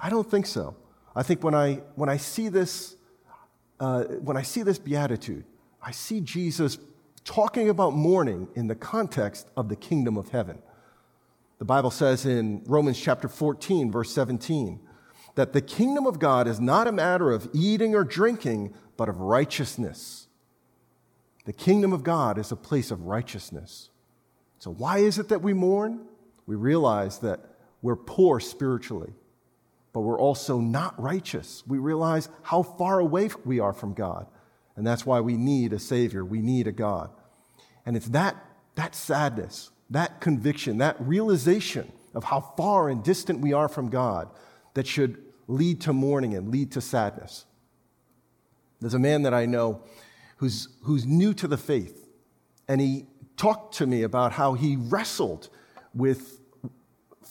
I 0.00 0.10
don't 0.10 0.28
think 0.28 0.46
so. 0.46 0.76
I 1.14 1.22
think 1.22 1.42
when 1.42 1.54
I, 1.54 1.74
when 1.94 2.08
I 2.08 2.16
see 2.16 2.48
this, 2.48 2.96
uh, 3.80 4.04
when 4.04 4.36
I 4.36 4.42
see 4.42 4.62
this 4.62 4.78
beatitude, 4.78 5.44
I 5.80 5.92
see 5.92 6.20
Jesus 6.20 6.78
talking 7.24 7.68
about 7.68 7.94
mourning 7.94 8.48
in 8.54 8.66
the 8.66 8.74
context 8.74 9.48
of 9.56 9.68
the 9.68 9.76
kingdom 9.76 10.16
of 10.16 10.30
heaven. 10.30 10.58
The 11.58 11.64
Bible 11.64 11.90
says 11.90 12.24
in 12.24 12.62
Romans 12.66 12.98
chapter 13.00 13.28
14, 13.28 13.90
verse 13.90 14.12
17, 14.12 14.80
that 15.34 15.52
the 15.52 15.60
kingdom 15.60 16.06
of 16.06 16.18
God 16.18 16.46
is 16.46 16.60
not 16.60 16.86
a 16.86 16.92
matter 16.92 17.30
of 17.30 17.48
eating 17.52 17.94
or 17.94 18.04
drinking, 18.04 18.74
but 18.96 19.08
of 19.08 19.20
righteousness. 19.20 20.28
The 21.44 21.52
kingdom 21.52 21.92
of 21.92 22.02
God 22.02 22.38
is 22.38 22.52
a 22.52 22.56
place 22.56 22.90
of 22.90 23.06
righteousness. 23.06 23.90
So, 24.58 24.72
why 24.72 24.98
is 24.98 25.18
it 25.18 25.28
that 25.28 25.42
we 25.42 25.52
mourn? 25.52 26.06
We 26.46 26.56
realize 26.56 27.18
that 27.20 27.40
we're 27.82 27.96
poor 27.96 28.40
spiritually. 28.40 29.12
but 29.92 30.00
we're 30.00 30.20
also 30.20 30.60
not 30.60 31.00
righteous. 31.00 31.64
We 31.66 31.78
realize 31.78 32.28
how 32.42 32.62
far 32.62 33.00
away 33.00 33.30
we 33.44 33.58
are 33.58 33.72
from 33.72 33.94
God. 33.94 34.26
And 34.76 34.86
that's 34.86 35.06
why 35.06 35.20
we 35.20 35.36
need 35.36 35.72
a 35.72 35.78
Savior. 35.78 36.24
We 36.24 36.40
need 36.40 36.68
a 36.68 36.72
God. 36.72 37.10
And 37.84 37.96
it's 37.96 38.08
that, 38.08 38.36
that 38.76 38.94
sadness, 38.94 39.70
that 39.90 40.20
conviction, 40.20 40.78
that 40.78 40.96
realization 41.00 41.92
of 42.14 42.24
how 42.24 42.40
far 42.56 42.88
and 42.88 43.02
distant 43.02 43.40
we 43.40 43.52
are 43.52 43.68
from 43.68 43.88
God 43.88 44.28
that 44.74 44.86
should 44.86 45.22
lead 45.46 45.80
to 45.82 45.92
mourning 45.92 46.34
and 46.34 46.48
lead 46.48 46.72
to 46.72 46.80
sadness. 46.80 47.44
There's 48.80 48.94
a 48.94 48.98
man 48.98 49.22
that 49.22 49.34
I 49.34 49.46
know 49.46 49.82
who's, 50.36 50.68
who's 50.82 51.06
new 51.06 51.34
to 51.34 51.48
the 51.48 51.56
faith, 51.56 52.08
and 52.68 52.80
he 52.80 53.06
talked 53.36 53.74
to 53.76 53.86
me 53.86 54.02
about 54.02 54.32
how 54.32 54.54
he 54.54 54.76
wrestled 54.76 55.48
with 55.94 56.40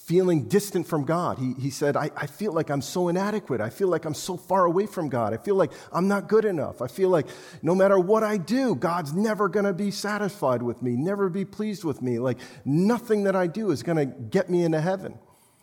feeling 0.08 0.48
distant 0.48 0.88
from 0.88 1.04
God. 1.04 1.38
He, 1.38 1.54
he 1.60 1.70
said, 1.70 1.98
I, 1.98 2.10
I 2.16 2.28
feel 2.28 2.54
like 2.54 2.70
I'm 2.70 2.82
so 2.82 3.10
inadequate. 3.10 3.60
I 3.60 3.70
feel 3.70 3.90
like 3.90 4.06
I'm 4.06 4.14
so 4.14 4.38
far 4.38 4.64
away 4.64 4.86
from 4.86 5.10
God. 5.10 5.34
I 5.34 5.38
feel 5.38 5.56
like 5.56 5.74
I'm 5.92 6.08
not 6.08 6.30
good 6.30 6.46
enough. 6.46 6.82
I 6.82 6.88
feel 6.88 7.10
like 7.10 7.28
no 7.62 7.76
matter 7.76 8.00
what 8.00 8.24
I 8.24 8.38
do, 8.38 8.74
God's 8.74 9.12
never 9.12 9.50
going 9.50 9.66
to 9.66 9.74
be 9.74 9.92
satisfied 9.92 10.64
with 10.64 10.82
me, 10.82 10.96
never 10.96 11.28
be 11.28 11.44
pleased 11.44 11.84
with 11.84 12.02
me. 12.02 12.20
Like 12.20 12.38
nothing 12.64 13.26
that 13.26 13.36
I 13.36 13.48
do 13.48 13.70
is 13.70 13.84
going 13.84 13.98
to 13.98 14.06
get 14.06 14.50
me 14.50 14.64
into 14.64 14.80
heaven. 14.80 15.20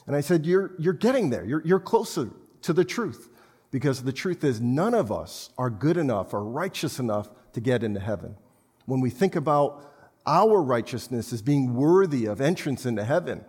And 0.06 0.14
I 0.14 0.20
said, 0.20 0.44
You're, 0.44 0.74
you're 0.78 0.92
getting 0.92 1.30
there. 1.30 1.46
You're, 1.46 1.62
you're 1.64 1.80
closer 1.80 2.28
to 2.62 2.74
the 2.74 2.84
truth. 2.84 3.30
Because 3.70 4.02
the 4.02 4.12
truth 4.12 4.44
is, 4.44 4.60
none 4.60 4.92
of 4.92 5.10
us 5.10 5.48
are 5.56 5.70
good 5.70 5.96
enough 5.96 6.34
or 6.34 6.44
righteous 6.44 6.98
enough 6.98 7.30
to 7.54 7.62
get 7.62 7.82
into 7.82 7.98
heaven. 7.98 8.36
When 8.84 9.00
we 9.00 9.08
think 9.08 9.36
about 9.36 9.90
our 10.26 10.62
righteousness 10.62 11.32
as 11.32 11.40
being 11.40 11.74
worthy 11.74 12.26
of 12.26 12.42
entrance 12.42 12.84
into 12.84 13.04
heaven, 13.04 13.46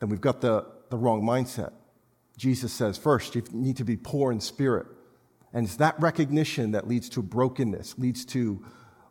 then 0.00 0.08
we've 0.08 0.20
got 0.20 0.40
the, 0.40 0.66
the 0.90 0.96
wrong 0.96 1.22
mindset. 1.22 1.72
Jesus 2.36 2.72
says, 2.72 2.96
first, 2.96 3.34
you 3.34 3.42
need 3.52 3.76
to 3.78 3.84
be 3.84 3.96
poor 3.96 4.30
in 4.30 4.40
spirit. 4.40 4.86
And 5.52 5.66
it's 5.66 5.76
that 5.76 5.98
recognition 6.00 6.72
that 6.72 6.86
leads 6.86 7.08
to 7.10 7.22
brokenness, 7.22 7.98
leads 7.98 8.24
to, 8.26 8.64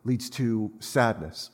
leads 0.04 0.30
to 0.32 0.72
sadness. 0.80 1.52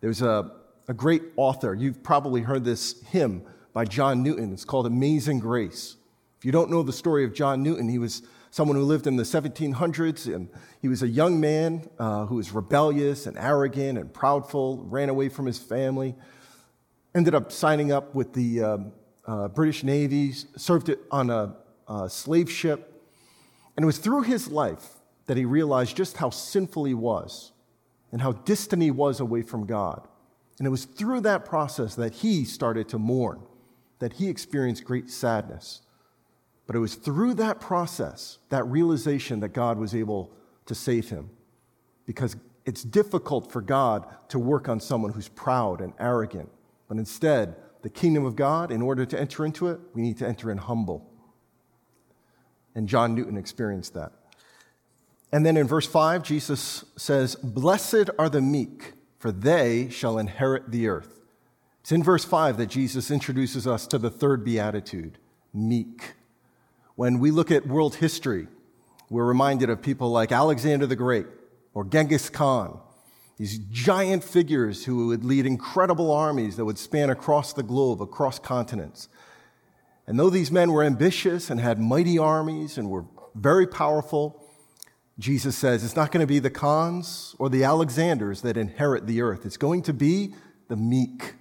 There's 0.00 0.20
a, 0.20 0.50
a 0.88 0.94
great 0.94 1.22
author, 1.36 1.74
you've 1.74 2.02
probably 2.02 2.42
heard 2.42 2.64
this 2.64 3.02
hymn 3.04 3.42
by 3.72 3.84
John 3.84 4.22
Newton. 4.22 4.52
It's 4.52 4.64
called 4.64 4.86
Amazing 4.86 5.40
Grace. 5.40 5.96
If 6.38 6.44
you 6.44 6.52
don't 6.52 6.70
know 6.70 6.82
the 6.82 6.92
story 6.92 7.24
of 7.24 7.32
John 7.32 7.62
Newton, 7.62 7.88
he 7.88 7.98
was 7.98 8.22
someone 8.50 8.76
who 8.76 8.84
lived 8.84 9.06
in 9.06 9.16
the 9.16 9.22
1700s, 9.22 10.32
and 10.32 10.48
he 10.82 10.88
was 10.88 11.02
a 11.02 11.08
young 11.08 11.40
man 11.40 11.88
uh, 11.98 12.26
who 12.26 12.36
was 12.36 12.52
rebellious 12.52 13.26
and 13.26 13.38
arrogant 13.38 13.98
and 13.98 14.12
proudful, 14.12 14.84
ran 14.90 15.08
away 15.08 15.28
from 15.28 15.46
his 15.46 15.58
family 15.58 16.14
ended 17.14 17.34
up 17.34 17.52
signing 17.52 17.92
up 17.92 18.14
with 18.14 18.32
the 18.32 18.62
um, 18.62 18.92
uh, 19.26 19.48
British 19.48 19.84
Navy, 19.84 20.32
served 20.32 20.88
it 20.88 21.00
on 21.10 21.30
a, 21.30 21.56
a 21.88 22.10
slave 22.10 22.50
ship. 22.50 22.90
And 23.76 23.84
it 23.84 23.86
was 23.86 23.98
through 23.98 24.22
his 24.22 24.48
life 24.48 25.00
that 25.26 25.36
he 25.36 25.44
realized 25.44 25.96
just 25.96 26.16
how 26.16 26.30
sinful 26.30 26.84
he 26.84 26.94
was 26.94 27.52
and 28.12 28.20
how 28.20 28.32
distant 28.32 28.82
he 28.82 28.90
was 28.90 29.20
away 29.20 29.42
from 29.42 29.66
God. 29.66 30.06
And 30.58 30.66
it 30.66 30.70
was 30.70 30.84
through 30.84 31.22
that 31.22 31.44
process 31.44 31.94
that 31.96 32.14
he 32.14 32.44
started 32.44 32.88
to 32.90 32.98
mourn, 32.98 33.40
that 33.98 34.14
he 34.14 34.28
experienced 34.28 34.84
great 34.84 35.10
sadness. 35.10 35.80
But 36.66 36.76
it 36.76 36.78
was 36.78 36.94
through 36.94 37.34
that 37.34 37.60
process, 37.60 38.38
that 38.50 38.64
realization, 38.64 39.40
that 39.40 39.48
God 39.48 39.78
was 39.78 39.94
able 39.94 40.32
to 40.66 40.74
save 40.74 41.10
him. 41.10 41.30
Because 42.06 42.36
it's 42.64 42.82
difficult 42.82 43.50
for 43.50 43.60
God 43.60 44.06
to 44.28 44.38
work 44.38 44.68
on 44.68 44.80
someone 44.80 45.12
who's 45.12 45.28
proud 45.28 45.80
and 45.80 45.92
arrogant 45.98 46.50
but 46.94 47.00
instead, 47.00 47.56
the 47.82 47.90
kingdom 47.90 48.24
of 48.24 48.36
God, 48.36 48.70
in 48.70 48.80
order 48.80 49.04
to 49.04 49.20
enter 49.20 49.44
into 49.44 49.66
it, 49.66 49.80
we 49.94 50.02
need 50.02 50.16
to 50.18 50.28
enter 50.28 50.48
in 50.48 50.58
humble. 50.58 51.10
And 52.72 52.88
John 52.88 53.16
Newton 53.16 53.36
experienced 53.36 53.94
that. 53.94 54.12
And 55.32 55.44
then 55.44 55.56
in 55.56 55.66
verse 55.66 55.88
5, 55.88 56.22
Jesus 56.22 56.84
says, 56.96 57.34
Blessed 57.34 58.10
are 58.16 58.28
the 58.28 58.40
meek, 58.40 58.92
for 59.18 59.32
they 59.32 59.88
shall 59.90 60.18
inherit 60.18 60.70
the 60.70 60.86
earth. 60.86 61.20
It's 61.80 61.90
in 61.90 62.04
verse 62.04 62.24
5 62.24 62.58
that 62.58 62.66
Jesus 62.66 63.10
introduces 63.10 63.66
us 63.66 63.88
to 63.88 63.98
the 63.98 64.10
third 64.10 64.44
beatitude 64.44 65.18
meek. 65.52 66.14
When 66.94 67.18
we 67.18 67.32
look 67.32 67.50
at 67.50 67.66
world 67.66 67.96
history, 67.96 68.46
we're 69.10 69.24
reminded 69.24 69.68
of 69.68 69.82
people 69.82 70.10
like 70.10 70.30
Alexander 70.30 70.86
the 70.86 70.94
Great 70.94 71.26
or 71.74 71.84
Genghis 71.84 72.30
Khan 72.30 72.78
these 73.36 73.58
giant 73.70 74.22
figures 74.22 74.84
who 74.84 75.08
would 75.08 75.24
lead 75.24 75.46
incredible 75.46 76.12
armies 76.12 76.56
that 76.56 76.64
would 76.64 76.78
span 76.78 77.10
across 77.10 77.52
the 77.52 77.62
globe, 77.62 78.00
across 78.00 78.38
continents. 78.38 79.08
And 80.06 80.18
though 80.18 80.30
these 80.30 80.52
men 80.52 80.70
were 80.70 80.84
ambitious 80.84 81.50
and 81.50 81.60
had 81.60 81.78
mighty 81.78 82.18
armies 82.18 82.78
and 82.78 82.90
were 82.90 83.06
very 83.34 83.66
powerful, 83.66 84.40
Jesus 85.18 85.56
says 85.56 85.84
it's 85.84 85.96
not 85.96 86.12
going 86.12 86.20
to 86.20 86.26
be 86.26 86.38
the 86.38 86.50
Khans 86.50 87.34
or 87.38 87.48
the 87.48 87.64
Alexanders 87.64 88.42
that 88.42 88.56
inherit 88.56 89.06
the 89.06 89.20
earth. 89.22 89.44
It's 89.46 89.56
going 89.56 89.82
to 89.82 89.92
be 89.92 90.34
the 90.68 90.76
meek. 90.76 91.34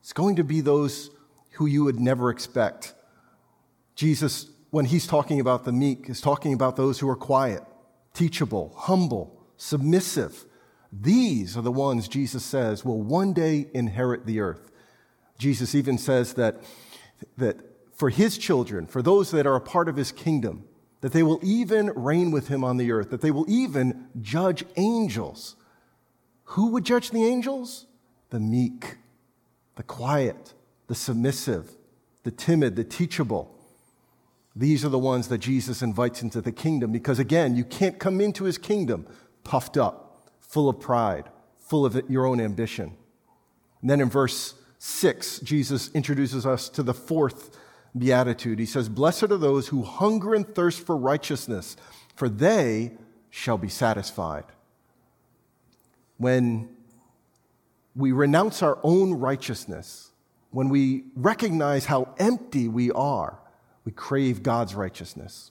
It's 0.00 0.12
going 0.12 0.36
to 0.36 0.44
be 0.44 0.60
those 0.60 1.10
who 1.52 1.66
you 1.66 1.84
would 1.84 2.00
never 2.00 2.30
expect. 2.30 2.94
Jesus, 3.94 4.50
when 4.70 4.86
he's 4.86 5.06
talking 5.06 5.40
about 5.40 5.64
the 5.64 5.72
meek, 5.72 6.10
is 6.10 6.20
talking 6.20 6.52
about 6.52 6.76
those 6.76 6.98
who 6.98 7.08
are 7.08 7.16
quiet, 7.16 7.62
teachable, 8.12 8.74
humble, 8.76 9.40
submissive 9.56 10.44
these 11.00 11.56
are 11.56 11.62
the 11.62 11.72
ones 11.72 12.06
Jesus 12.06 12.44
says 12.44 12.84
will 12.84 13.02
one 13.02 13.32
day 13.32 13.66
inherit 13.74 14.26
the 14.26 14.40
earth. 14.40 14.70
Jesus 15.38 15.74
even 15.74 15.98
says 15.98 16.34
that, 16.34 16.62
that 17.36 17.56
for 17.92 18.10
his 18.10 18.38
children, 18.38 18.86
for 18.86 19.02
those 19.02 19.30
that 19.32 19.46
are 19.46 19.56
a 19.56 19.60
part 19.60 19.88
of 19.88 19.96
his 19.96 20.12
kingdom, 20.12 20.64
that 21.00 21.12
they 21.12 21.22
will 21.22 21.40
even 21.42 21.90
reign 21.96 22.30
with 22.30 22.48
him 22.48 22.62
on 22.62 22.76
the 22.76 22.92
earth, 22.92 23.10
that 23.10 23.20
they 23.20 23.30
will 23.30 23.44
even 23.48 24.06
judge 24.20 24.64
angels. 24.76 25.56
Who 26.44 26.68
would 26.68 26.84
judge 26.84 27.10
the 27.10 27.24
angels? 27.24 27.86
The 28.30 28.40
meek, 28.40 28.96
the 29.74 29.82
quiet, 29.82 30.54
the 30.86 30.94
submissive, 30.94 31.70
the 32.22 32.30
timid, 32.30 32.76
the 32.76 32.84
teachable. 32.84 33.50
These 34.56 34.84
are 34.84 34.88
the 34.88 34.98
ones 34.98 35.28
that 35.28 35.38
Jesus 35.38 35.82
invites 35.82 36.22
into 36.22 36.40
the 36.40 36.52
kingdom 36.52 36.92
because, 36.92 37.18
again, 37.18 37.56
you 37.56 37.64
can't 37.64 37.98
come 37.98 38.20
into 38.20 38.44
his 38.44 38.58
kingdom 38.58 39.06
puffed 39.42 39.76
up 39.76 40.03
full 40.48 40.68
of 40.68 40.80
pride, 40.80 41.28
full 41.58 41.84
of 41.84 42.00
your 42.08 42.26
own 42.26 42.40
ambition. 42.40 42.96
And 43.80 43.90
then 43.90 44.00
in 44.00 44.08
verse 44.08 44.54
6, 44.78 45.40
Jesus 45.40 45.90
introduces 45.94 46.46
us 46.46 46.68
to 46.70 46.82
the 46.82 46.94
fourth 46.94 47.56
beatitude. 47.96 48.58
He 48.58 48.66
says, 48.66 48.88
Blessed 48.88 49.24
are 49.24 49.38
those 49.38 49.68
who 49.68 49.82
hunger 49.82 50.34
and 50.34 50.46
thirst 50.54 50.84
for 50.84 50.96
righteousness, 50.96 51.76
for 52.14 52.28
they 52.28 52.92
shall 53.30 53.58
be 53.58 53.68
satisfied. 53.68 54.44
When 56.18 56.68
we 57.96 58.12
renounce 58.12 58.62
our 58.62 58.78
own 58.82 59.14
righteousness, 59.14 60.10
when 60.50 60.68
we 60.68 61.04
recognize 61.16 61.86
how 61.86 62.14
empty 62.18 62.68
we 62.68 62.90
are, 62.92 63.38
we 63.84 63.92
crave 63.92 64.42
God's 64.42 64.74
righteousness. 64.74 65.50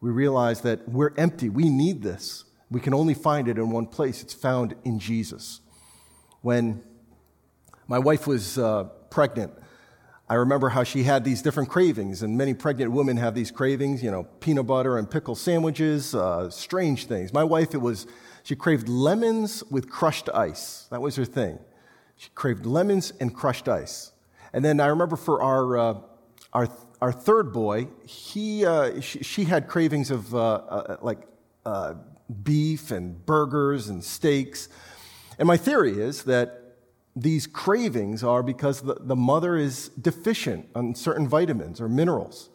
We 0.00 0.10
realize 0.10 0.60
that 0.62 0.88
we're 0.88 1.12
empty. 1.16 1.48
We 1.48 1.68
need 1.68 2.02
this. 2.02 2.44
We 2.70 2.80
can 2.80 2.94
only 2.94 3.14
find 3.14 3.48
it 3.48 3.58
in 3.58 3.70
one 3.70 3.86
place 3.86 4.22
it's 4.22 4.34
found 4.34 4.74
in 4.84 4.98
Jesus. 4.98 5.60
When 6.42 6.82
my 7.86 7.98
wife 7.98 8.26
was 8.26 8.58
uh, 8.58 8.84
pregnant, 9.10 9.52
I 10.28 10.34
remember 10.34 10.70
how 10.70 10.84
she 10.84 11.02
had 11.02 11.22
these 11.22 11.42
different 11.42 11.68
cravings, 11.68 12.22
and 12.22 12.36
many 12.36 12.54
pregnant 12.54 12.92
women 12.92 13.18
have 13.18 13.34
these 13.34 13.50
cravings, 13.50 14.02
you 14.02 14.10
know, 14.10 14.24
peanut 14.40 14.66
butter 14.66 14.96
and 14.96 15.10
pickle 15.10 15.34
sandwiches, 15.34 16.14
uh, 16.14 16.48
strange 16.48 17.06
things. 17.06 17.32
My 17.32 17.44
wife, 17.44 17.74
it 17.74 17.78
was, 17.78 18.06
she 18.42 18.56
craved 18.56 18.88
lemons 18.88 19.62
with 19.70 19.90
crushed 19.90 20.30
ice. 20.32 20.86
That 20.90 21.02
was 21.02 21.16
her 21.16 21.26
thing. 21.26 21.58
She 22.16 22.30
craved 22.34 22.64
lemons 22.64 23.12
and 23.20 23.34
crushed 23.34 23.68
ice. 23.68 24.12
And 24.54 24.64
then 24.64 24.80
I 24.80 24.86
remember 24.86 25.16
for 25.16 25.42
our, 25.42 25.76
uh, 25.76 25.94
our, 26.54 26.68
our 27.02 27.12
third 27.12 27.52
boy, 27.52 27.88
he, 28.06 28.64
uh, 28.64 29.00
she, 29.00 29.22
she, 29.22 29.44
had 29.44 29.68
cravings 29.68 30.10
of 30.10 30.34
uh, 30.34 30.38
uh, 30.38 30.96
like 31.02 31.18
beef 32.42 32.90
and 32.90 33.24
burgers 33.26 33.88
and 33.88 34.02
steaks. 34.02 34.68
And 35.38 35.46
my 35.46 35.56
theory 35.56 36.00
is 36.00 36.24
that 36.24 36.76
these 37.16 37.46
cravings 37.46 38.24
are 38.24 38.42
because 38.42 38.82
the, 38.82 38.94
the 39.00 39.16
mother 39.16 39.56
is 39.56 39.88
deficient 39.90 40.68
on 40.74 40.94
certain 40.94 41.28
vitamins 41.28 41.80
or 41.80 41.88
minerals, 41.88 42.50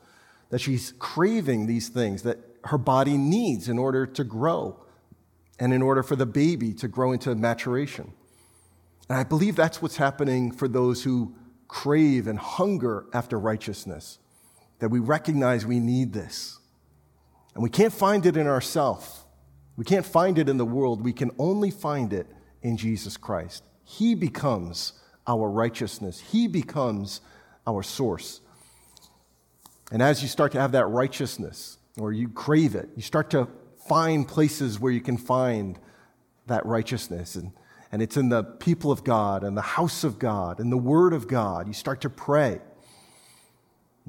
that 0.49 0.59
she's 0.59 0.93
craving 0.99 1.67
these 1.67 1.89
things 1.89 2.23
that 2.23 2.39
her 2.65 2.77
body 2.77 3.17
needs 3.17 3.69
in 3.69 3.79
order 3.79 4.05
to 4.05 4.23
grow 4.23 4.83
and 5.59 5.73
in 5.73 5.81
order 5.81 6.03
for 6.03 6.15
the 6.15 6.25
baby 6.25 6.73
to 6.73 6.87
grow 6.87 7.11
into 7.11 7.33
maturation. 7.35 8.11
And 9.07 9.17
I 9.17 9.23
believe 9.23 9.55
that's 9.55 9.81
what's 9.81 9.97
happening 9.97 10.51
for 10.51 10.67
those 10.67 11.03
who 11.03 11.35
crave 11.67 12.27
and 12.27 12.37
hunger 12.37 13.05
after 13.13 13.39
righteousness, 13.39 14.19
that 14.79 14.89
we 14.89 14.99
recognize 14.99 15.65
we 15.65 15.79
need 15.79 16.13
this. 16.13 16.59
And 17.53 17.63
we 17.63 17.69
can't 17.69 17.93
find 17.93 18.25
it 18.25 18.37
in 18.37 18.47
ourselves. 18.47 19.23
We 19.79 19.85
can't 19.85 20.05
find 20.05 20.37
it 20.37 20.49
in 20.49 20.57
the 20.57 20.65
world. 20.65 21.01
We 21.01 21.13
can 21.13 21.31
only 21.39 21.71
find 21.71 22.11
it 22.11 22.27
in 22.61 22.75
Jesus 22.75 23.15
Christ. 23.15 23.63
He 23.85 24.13
becomes 24.13 24.91
our 25.25 25.49
righteousness, 25.49 26.19
He 26.19 26.49
becomes 26.49 27.21
our 27.65 27.81
source. 27.81 28.41
And 29.89 30.03
as 30.03 30.21
you 30.21 30.27
start 30.27 30.51
to 30.51 30.59
have 30.59 30.73
that 30.73 30.87
righteousness, 30.87 31.77
or 31.97 32.11
you 32.11 32.27
crave 32.27 32.75
it, 32.75 32.89
you 32.97 33.01
start 33.01 33.29
to 33.29 33.47
find 33.87 34.27
places 34.27 34.81
where 34.81 34.91
you 34.91 34.99
can 34.99 35.15
find 35.15 35.79
that 36.47 36.65
righteousness. 36.65 37.37
And, 37.37 37.53
and 37.89 38.01
it's 38.01 38.17
in 38.17 38.27
the 38.27 38.43
people 38.43 38.91
of 38.91 39.05
God 39.05 39.45
and 39.45 39.55
the 39.55 39.61
house 39.61 40.03
of 40.03 40.19
God 40.19 40.59
and 40.59 40.69
the 40.69 40.77
word 40.77 41.13
of 41.13 41.25
God. 41.29 41.67
You 41.67 41.73
start 41.73 42.01
to 42.01 42.09
pray. 42.09 42.59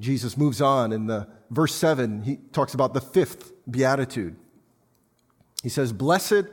Jesus 0.00 0.36
moves 0.36 0.60
on 0.60 0.90
in 0.90 1.06
the 1.06 1.28
verse 1.48 1.76
7, 1.76 2.22
he 2.22 2.38
talks 2.50 2.74
about 2.74 2.92
the 2.92 3.00
fifth 3.00 3.52
beatitude. 3.70 4.34
He 5.62 5.68
says, 5.68 5.92
Blessed 5.92 6.44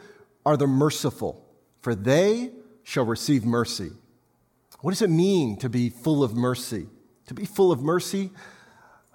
are 0.45 0.57
the 0.57 0.67
merciful, 0.67 1.45
for 1.81 1.95
they 1.95 2.51
shall 2.83 3.05
receive 3.05 3.45
mercy. 3.45 3.91
What 4.81 4.91
does 4.91 5.01
it 5.01 5.09
mean 5.09 5.57
to 5.57 5.69
be 5.69 5.89
full 5.89 6.23
of 6.23 6.35
mercy? 6.35 6.87
To 7.27 7.33
be 7.33 7.45
full 7.45 7.71
of 7.71 7.81
mercy, 7.81 8.31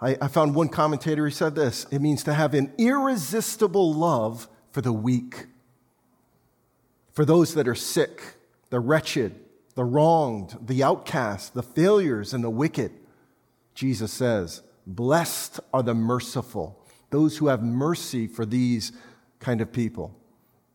I, 0.01 0.17
I 0.21 0.29
found 0.29 0.55
one 0.55 0.69
commentator 0.69 1.25
who 1.25 1.31
said 1.31 1.55
this 1.55 1.87
it 1.91 2.01
means 2.01 2.25
to 2.25 2.35
have 2.35 2.55
an 2.55 2.73
irresistible 2.77 3.95
love 3.95 4.49
for 4.71 4.81
the 4.81 4.93
weak, 4.93 5.47
for 7.13 7.25
those 7.25 7.55
that 7.55 7.69
are 7.69 7.75
sick, 7.75 8.21
the 8.71 8.81
wretched, 8.81 9.39
the 9.75 9.85
wronged, 9.85 10.59
the 10.61 10.83
outcast, 10.83 11.55
the 11.55 11.63
failures, 11.63 12.35
and 12.35 12.43
the 12.43 12.51
wicked. 12.51 12.93
Jesus 13.75 14.13
says, 14.13 14.63
Blessed 14.87 15.61
are 15.73 15.83
the 15.83 15.95
merciful, 15.95 16.85
those 17.11 17.39
who 17.39 17.47
have 17.47 17.63
mercy 17.63 18.27
for 18.27 18.45
these 18.45 18.93
kind 19.43 19.61
of 19.61 19.73
people. 19.73 20.17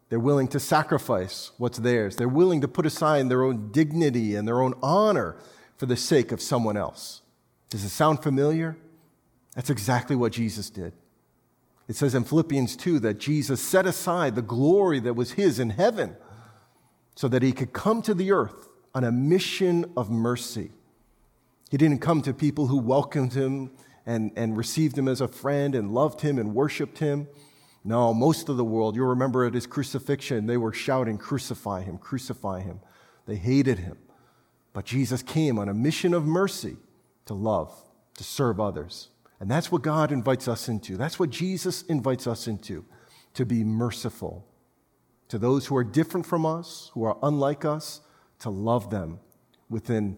They're 0.10 0.20
willing 0.20 0.48
to 0.50 0.60
sacrifice 0.60 1.52
what's 1.58 1.80
theirs. 1.80 2.16
They're 2.16 2.28
willing 2.28 2.62
to 2.62 2.68
put 2.68 2.86
aside 2.86 3.28
their 3.28 3.44
own 3.44 3.72
dignity 3.72 4.36
and 4.36 4.48
their 4.48 4.62
own 4.62 4.76
honor 4.84 5.36
for 5.78 5.86
the 5.86 5.98
sake 5.98 6.32
of 6.32 6.42
someone 6.42 6.78
else. 6.78 7.22
Does 7.70 7.84
it 7.84 7.90
sound 7.90 8.24
familiar? 8.24 8.78
That's 9.56 9.70
exactly 9.70 10.16
what 10.16 10.32
Jesus 10.32 10.70
did. 10.70 10.94
It 11.88 11.96
says 11.96 12.16
in 12.16 12.24
Philippians 12.24 12.76
2 12.76 13.00
that 13.00 13.18
Jesus 13.18 13.62
set 13.62 13.86
aside 13.86 14.36
the 14.36 14.42
glory 14.42 15.00
that 15.00 15.16
was 15.16 15.32
his 15.32 15.60
in 15.60 15.72
heaven 15.72 16.16
so 17.16 17.28
that 17.28 17.42
he 17.42 17.52
could 17.52 17.74
come 17.74 18.02
to 18.04 18.14
the 18.14 18.32
earth 18.32 18.68
on 18.94 19.04
a 19.04 19.12
mission 19.12 19.92
of 19.96 20.10
mercy. 20.10 20.72
He 21.70 21.78
didn't 21.78 22.00
come 22.00 22.22
to 22.22 22.34
people 22.34 22.68
who 22.68 22.78
welcomed 22.78 23.34
him 23.34 23.72
and, 24.06 24.32
and 24.36 24.56
received 24.56 24.98
him 24.98 25.08
as 25.08 25.22
a 25.22 25.28
friend 25.28 25.76
and 25.76 25.92
loved 25.92 26.22
him 26.22 26.38
and 26.38 26.54
worshiped 26.56 27.00
him. 27.00 27.28
No, 27.88 28.14
most 28.14 28.50
of 28.50 28.58
the 28.58 28.66
world, 28.66 28.98
you'll 28.98 29.08
remember 29.08 29.46
at 29.46 29.54
his 29.54 29.66
crucifixion, 29.66 30.46
they 30.46 30.58
were 30.58 30.74
shouting, 30.74 31.18
Crucify 31.18 31.84
him, 31.84 31.98
crucify 31.98 32.60
him. 32.60 32.82
They 33.26 33.38
hated 33.38 33.80
him. 33.80 33.98
But 34.74 34.84
Jesus 34.84 35.24
came 35.24 35.58
on 35.58 35.70
a 35.70 35.74
mission 35.74 36.14
of 36.14 36.26
mercy 36.26 36.76
to 37.28 37.34
love, 37.34 37.74
to 38.18 38.26
serve 38.26 38.60
others. 38.60 39.08
And 39.40 39.50
that's 39.50 39.72
what 39.72 39.84
God 39.84 40.12
invites 40.12 40.50
us 40.50 40.68
into. 40.68 40.98
That's 40.98 41.18
what 41.18 41.30
Jesus 41.30 41.84
invites 41.84 42.28
us 42.28 42.46
into 42.46 42.84
to 43.36 43.46
be 43.46 43.64
merciful 43.64 44.46
to 45.30 45.38
those 45.38 45.68
who 45.68 45.78
are 45.78 45.86
different 45.86 46.26
from 46.26 46.46
us, 46.46 46.92
who 46.94 47.06
are 47.06 47.18
unlike 47.24 47.64
us, 47.64 48.02
to 48.40 48.50
love 48.50 48.90
them 48.90 49.20
within, 49.70 50.18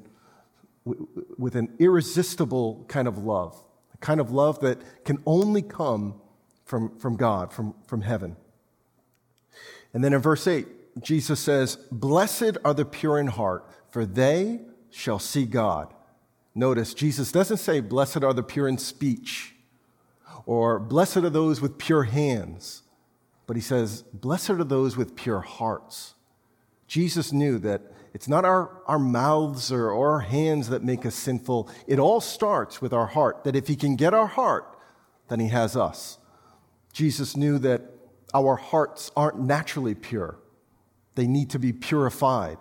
with 1.37 1.53
an 1.53 1.75
irresistible 1.77 2.83
kind 2.87 3.07
of 3.07 3.19
love, 3.19 3.63
a 3.93 3.97
kind 3.97 4.19
of 4.19 4.31
love 4.31 4.59
that 4.61 5.05
can 5.05 5.21
only 5.27 5.61
come 5.61 6.19
from, 6.69 6.95
from 6.99 7.15
God, 7.15 7.51
from, 7.51 7.73
from 7.87 8.01
heaven. 8.01 8.37
And 9.91 10.03
then 10.03 10.13
in 10.13 10.21
verse 10.21 10.45
8, 10.45 11.01
Jesus 11.01 11.39
says, 11.39 11.77
Blessed 11.91 12.57
are 12.63 12.75
the 12.75 12.85
pure 12.85 13.17
in 13.17 13.25
heart, 13.25 13.67
for 13.89 14.05
they 14.05 14.59
shall 14.91 15.17
see 15.17 15.45
God. 15.45 15.91
Notice, 16.53 16.93
Jesus 16.93 17.31
doesn't 17.31 17.57
say, 17.57 17.79
Blessed 17.79 18.23
are 18.23 18.35
the 18.35 18.43
pure 18.43 18.67
in 18.67 18.77
speech, 18.77 19.55
or 20.45 20.77
Blessed 20.77 21.17
are 21.17 21.31
those 21.31 21.59
with 21.59 21.79
pure 21.79 22.03
hands, 22.03 22.83
but 23.47 23.55
he 23.55 23.63
says, 23.63 24.03
Blessed 24.13 24.51
are 24.51 24.63
those 24.63 24.95
with 24.95 25.15
pure 25.15 25.41
hearts. 25.41 26.13
Jesus 26.85 27.33
knew 27.33 27.57
that 27.59 27.81
it's 28.13 28.27
not 28.27 28.45
our, 28.45 28.83
our 28.85 28.99
mouths 28.99 29.71
or, 29.71 29.89
or 29.89 30.11
our 30.11 30.19
hands 30.19 30.69
that 30.69 30.83
make 30.83 31.03
us 31.03 31.15
sinful. 31.15 31.67
It 31.87 31.97
all 31.97 32.21
starts 32.21 32.79
with 32.79 32.93
our 32.93 33.07
heart, 33.07 33.43
that 33.43 33.55
if 33.55 33.67
he 33.67 33.75
can 33.75 33.95
get 33.95 34.13
our 34.13 34.27
heart, 34.27 34.77
then 35.29 35.39
he 35.39 35.47
has 35.47 35.75
us. 35.75 36.19
Jesus 36.93 37.37
knew 37.37 37.59
that 37.59 37.81
our 38.33 38.55
hearts 38.55 39.11
aren't 39.15 39.39
naturally 39.39 39.95
pure, 39.95 40.39
they 41.15 41.27
need 41.27 41.49
to 41.51 41.59
be 41.59 41.73
purified. 41.73 42.57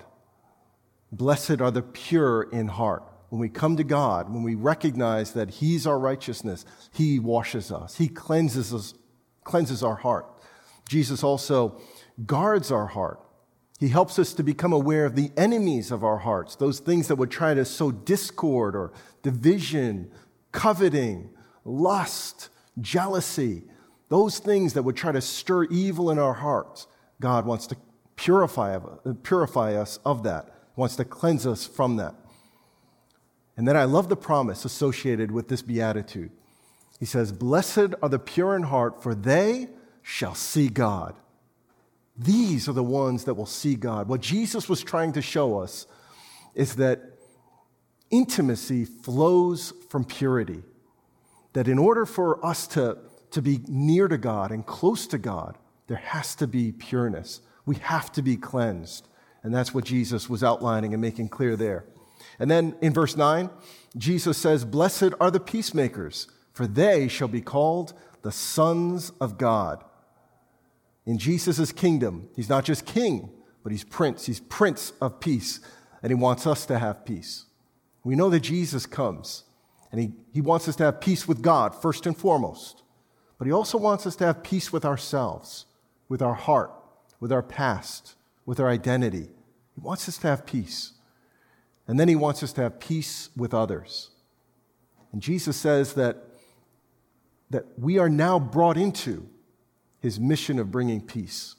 Blessed 1.10 1.60
are 1.60 1.70
the 1.70 1.82
pure 1.82 2.42
in 2.42 2.68
heart. 2.68 3.02
When 3.30 3.40
we 3.40 3.48
come 3.48 3.76
to 3.76 3.84
God, 3.84 4.32
when 4.32 4.42
we 4.42 4.54
recognize 4.54 5.32
that 5.32 5.50
He's 5.50 5.86
our 5.86 5.98
righteousness, 5.98 6.64
He 6.92 7.18
washes 7.18 7.70
us, 7.70 7.96
He 7.96 8.08
cleanses 8.08 8.74
us, 8.74 8.94
cleanses 9.44 9.82
our 9.82 9.96
heart. 9.96 10.26
Jesus 10.88 11.22
also 11.22 11.80
guards 12.26 12.70
our 12.70 12.86
heart. 12.86 13.20
He 13.78 13.88
helps 13.88 14.18
us 14.18 14.32
to 14.34 14.42
become 14.42 14.72
aware 14.72 15.04
of 15.04 15.14
the 15.14 15.30
enemies 15.36 15.92
of 15.92 16.02
our 16.02 16.18
hearts, 16.18 16.56
those 16.56 16.80
things 16.80 17.08
that 17.08 17.16
would 17.16 17.30
try 17.30 17.54
to 17.54 17.64
sow 17.64 17.92
discord 17.92 18.74
or 18.74 18.92
division, 19.22 20.10
coveting, 20.50 21.30
lust, 21.64 22.48
jealousy, 22.80 23.62
those 24.08 24.38
things 24.38 24.72
that 24.74 24.82
would 24.82 24.96
try 24.96 25.12
to 25.12 25.20
stir 25.20 25.64
evil 25.64 26.10
in 26.10 26.18
our 26.18 26.34
hearts, 26.34 26.86
God 27.20 27.46
wants 27.46 27.66
to 27.68 27.76
purify, 28.16 28.78
purify 29.22 29.74
us 29.74 29.98
of 30.04 30.22
that, 30.22 30.54
wants 30.76 30.96
to 30.96 31.04
cleanse 31.04 31.46
us 31.46 31.66
from 31.66 31.96
that. 31.96 32.14
And 33.56 33.66
then 33.66 33.76
I 33.76 33.84
love 33.84 34.08
the 34.08 34.16
promise 34.16 34.64
associated 34.64 35.30
with 35.30 35.48
this 35.48 35.62
beatitude. 35.62 36.30
He 36.98 37.06
says, 37.06 37.32
Blessed 37.32 37.94
are 38.02 38.08
the 38.08 38.18
pure 38.18 38.56
in 38.56 38.64
heart, 38.64 39.02
for 39.02 39.14
they 39.14 39.68
shall 40.02 40.34
see 40.34 40.68
God. 40.68 41.14
These 42.16 42.68
are 42.68 42.72
the 42.72 42.82
ones 42.82 43.24
that 43.24 43.34
will 43.34 43.46
see 43.46 43.74
God. 43.74 44.08
What 44.08 44.20
Jesus 44.20 44.68
was 44.68 44.82
trying 44.82 45.12
to 45.12 45.22
show 45.22 45.58
us 45.58 45.86
is 46.54 46.76
that 46.76 47.00
intimacy 48.10 48.84
flows 48.84 49.72
from 49.88 50.04
purity. 50.04 50.62
That 51.52 51.68
in 51.68 51.78
order 51.78 52.06
for 52.06 52.44
us 52.44 52.66
to 52.68 52.98
to 53.30 53.42
be 53.42 53.60
near 53.66 54.08
to 54.08 54.18
God 54.18 54.50
and 54.50 54.64
close 54.64 55.06
to 55.08 55.18
God, 55.18 55.56
there 55.86 55.98
has 55.98 56.34
to 56.36 56.46
be 56.46 56.72
pureness. 56.72 57.40
We 57.66 57.76
have 57.76 58.12
to 58.12 58.22
be 58.22 58.36
cleansed. 58.36 59.08
And 59.42 59.54
that's 59.54 59.72
what 59.72 59.84
Jesus 59.84 60.28
was 60.28 60.44
outlining 60.44 60.92
and 60.92 61.00
making 61.00 61.28
clear 61.28 61.56
there. 61.56 61.84
And 62.38 62.50
then 62.50 62.74
in 62.80 62.92
verse 62.92 63.16
9, 63.16 63.50
Jesus 63.96 64.36
says, 64.36 64.64
Blessed 64.64 65.12
are 65.20 65.30
the 65.30 65.40
peacemakers, 65.40 66.28
for 66.52 66.66
they 66.66 67.08
shall 67.08 67.28
be 67.28 67.40
called 67.40 67.94
the 68.22 68.32
sons 68.32 69.10
of 69.20 69.38
God. 69.38 69.84
In 71.06 71.18
Jesus' 71.18 71.72
kingdom, 71.72 72.28
he's 72.36 72.48
not 72.48 72.64
just 72.64 72.84
king, 72.84 73.30
but 73.62 73.72
he's 73.72 73.84
prince. 73.84 74.26
He's 74.26 74.40
prince 74.40 74.92
of 75.00 75.20
peace, 75.20 75.60
and 76.02 76.10
he 76.10 76.14
wants 76.14 76.46
us 76.46 76.66
to 76.66 76.78
have 76.78 77.04
peace. 77.04 77.46
We 78.04 78.14
know 78.14 78.30
that 78.30 78.40
Jesus 78.40 78.86
comes, 78.86 79.44
and 79.90 80.00
he, 80.00 80.12
he 80.32 80.40
wants 80.40 80.68
us 80.68 80.76
to 80.76 80.84
have 80.84 81.00
peace 81.00 81.26
with 81.26 81.42
God 81.42 81.74
first 81.74 82.06
and 82.06 82.16
foremost. 82.16 82.82
But 83.38 83.46
He 83.46 83.52
also 83.52 83.78
wants 83.78 84.06
us 84.06 84.16
to 84.16 84.26
have 84.26 84.42
peace 84.42 84.72
with 84.72 84.84
ourselves, 84.84 85.66
with 86.08 86.20
our 86.20 86.34
heart, 86.34 86.72
with 87.20 87.32
our 87.32 87.42
past, 87.42 88.16
with 88.44 88.58
our 88.58 88.68
identity. 88.68 89.28
He 89.74 89.80
wants 89.80 90.08
us 90.08 90.18
to 90.18 90.26
have 90.26 90.44
peace. 90.44 90.92
And 91.86 91.98
then 91.98 92.08
He 92.08 92.16
wants 92.16 92.42
us 92.42 92.52
to 92.54 92.62
have 92.62 92.80
peace 92.80 93.30
with 93.36 93.54
others. 93.54 94.10
And 95.12 95.22
Jesus 95.22 95.56
says 95.56 95.94
that, 95.94 96.24
that 97.50 97.64
we 97.78 97.98
are 97.98 98.10
now 98.10 98.38
brought 98.38 98.76
into 98.76 99.28
His 100.00 100.18
mission 100.18 100.58
of 100.58 100.72
bringing 100.72 101.00
peace. 101.00 101.54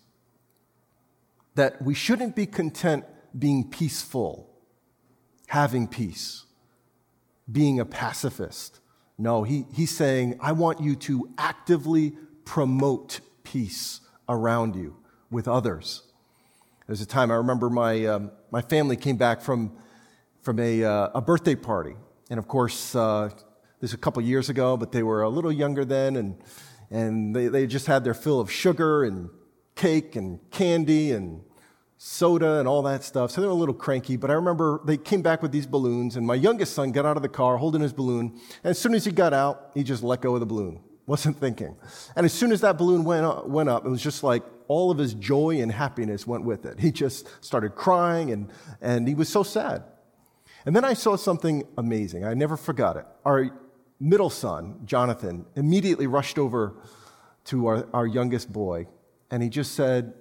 That 1.56 1.82
we 1.82 1.94
shouldn't 1.94 2.36
be 2.36 2.46
content 2.46 3.06
being 3.38 3.70
peaceful, 3.70 4.50
having 5.48 5.88
peace, 5.88 6.46
being 7.50 7.80
a 7.80 7.86
pacifist 7.86 8.82
no, 9.20 9.44
he, 9.44 9.66
he's 9.74 9.92
saying, 9.96 10.40
I 10.42 10.54
want 10.54 10.80
you 10.80 10.96
to 10.96 11.30
actively 11.38 12.14
promote 12.46 13.20
peace 13.44 14.00
around 14.30 14.78
you 14.78 14.96
with 15.30 15.46
others. 15.46 16.04
There's 16.88 17.02
a 17.02 17.06
time 17.06 17.30
I 17.30 17.36
remember 17.36 17.70
my, 17.70 18.06
um, 18.06 18.32
my 18.50 18.62
family 18.62 18.96
came 18.96 19.18
back 19.18 19.42
from, 19.42 19.74
from 20.42 20.58
a, 20.58 20.86
uh, 20.86 21.10
a 21.16 21.22
birthday 21.22 21.56
party. 21.56 21.96
And 22.30 22.40
of 22.40 22.48
course, 22.48 22.96
uh, 22.96 23.30
this 23.82 23.92
was 23.92 23.94
a 23.94 23.98
couple 23.98 24.24
years 24.24 24.50
ago, 24.50 24.78
but 24.78 24.94
they 24.94 25.04
were 25.04 25.22
a 25.22 25.30
little 25.30 25.52
younger 25.52 25.84
then, 25.84 26.16
and, 26.16 26.38
and 26.90 27.36
they, 27.36 27.50
they 27.50 27.68
just 27.68 27.88
had 27.88 28.06
their 28.06 28.14
fill 28.14 28.40
of 28.40 28.50
sugar 28.50 29.04
and 29.04 29.30
cake 29.76 30.16
and 30.16 30.40
candy 30.50 31.12
and 31.12 31.42
soda 32.02 32.60
and 32.60 32.68
all 32.68 32.82
that 32.82 33.04
stuff. 33.04 33.30
So 33.30 33.42
they 33.42 33.48
were 33.48 33.52
a 33.52 33.58
little 33.58 33.76
cranky, 33.76 34.16
but 34.16 34.32
I 34.32 34.34
remember 34.34 34.80
they 34.86 34.96
came 34.96 35.22
back 35.22 35.42
with 35.42 35.52
these 35.52 35.68
balloons, 35.68 36.16
and 36.16 36.26
my 36.26 36.34
youngest 36.34 36.74
son 36.74 36.94
got 36.94 37.06
out 37.06 37.18
of 37.18 37.24
the 37.24 37.30
car 37.30 37.58
holding 37.58 37.82
his 37.82 37.92
balloon. 37.92 38.40
And 38.64 38.72
as 38.72 38.80
soon 38.80 38.94
as 38.94 39.04
he 39.04 39.12
got 39.12 39.34
out, 39.34 39.72
he 39.74 39.84
just 39.84 40.02
let 40.02 40.22
go 40.22 40.34
of 40.34 40.40
the 40.40 40.46
balloon. 40.46 40.80
Wasn't 41.08 41.38
thinking. 41.38 41.76
And 42.16 42.26
as 42.26 42.32
soon 42.32 42.54
as 42.54 42.62
that 42.62 42.78
balloon 42.78 43.04
went 43.04 43.26
up, 43.26 43.48
went 43.50 43.68
up, 43.68 43.86
it 43.86 43.90
was 43.90 44.02
just 44.02 44.24
like 44.24 44.44
all 44.70 44.92
of 44.92 44.98
his 44.98 45.14
joy 45.14 45.60
and 45.60 45.72
happiness 45.72 46.26
went 46.26 46.46
with 46.46 46.66
it. 46.66 46.80
He 46.80 46.92
just 46.92 47.28
started 47.44 47.76
crying, 47.76 48.32
and, 48.32 48.50
and 48.80 49.06
he 49.06 49.14
was 49.14 49.28
so 49.28 49.44
sad. 49.44 49.84
And 50.66 50.74
then 50.74 50.86
I 50.86 50.94
saw 50.94 51.18
something 51.18 51.68
amazing. 51.78 52.24
I 52.24 52.34
never 52.34 52.56
forgot 52.56 52.96
it. 52.96 53.06
Our, 53.26 53.52
middle 54.00 54.30
son, 54.30 54.80
Jonathan, 54.86 55.46
immediately 55.58 56.08
rushed 56.08 56.40
over 56.40 56.76
to 57.46 57.68
our, 57.68 57.88
our 57.94 58.08
youngest 58.08 58.52
boy 58.54 58.88
and 59.32 59.44
he 59.44 59.50
just 59.50 59.74
said, 59.74 60.14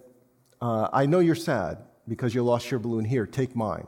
uh, 0.61 0.89
I 0.93 1.07
know 1.07 1.21
you're 1.21 1.35
sad 1.35 1.79
because 2.07 2.35
you 2.35 2.43
lost 2.43 2.71
your 2.71 2.81
balloon. 2.81 3.05
Here, 3.05 3.27
take 3.27 3.55
mine. 3.55 3.87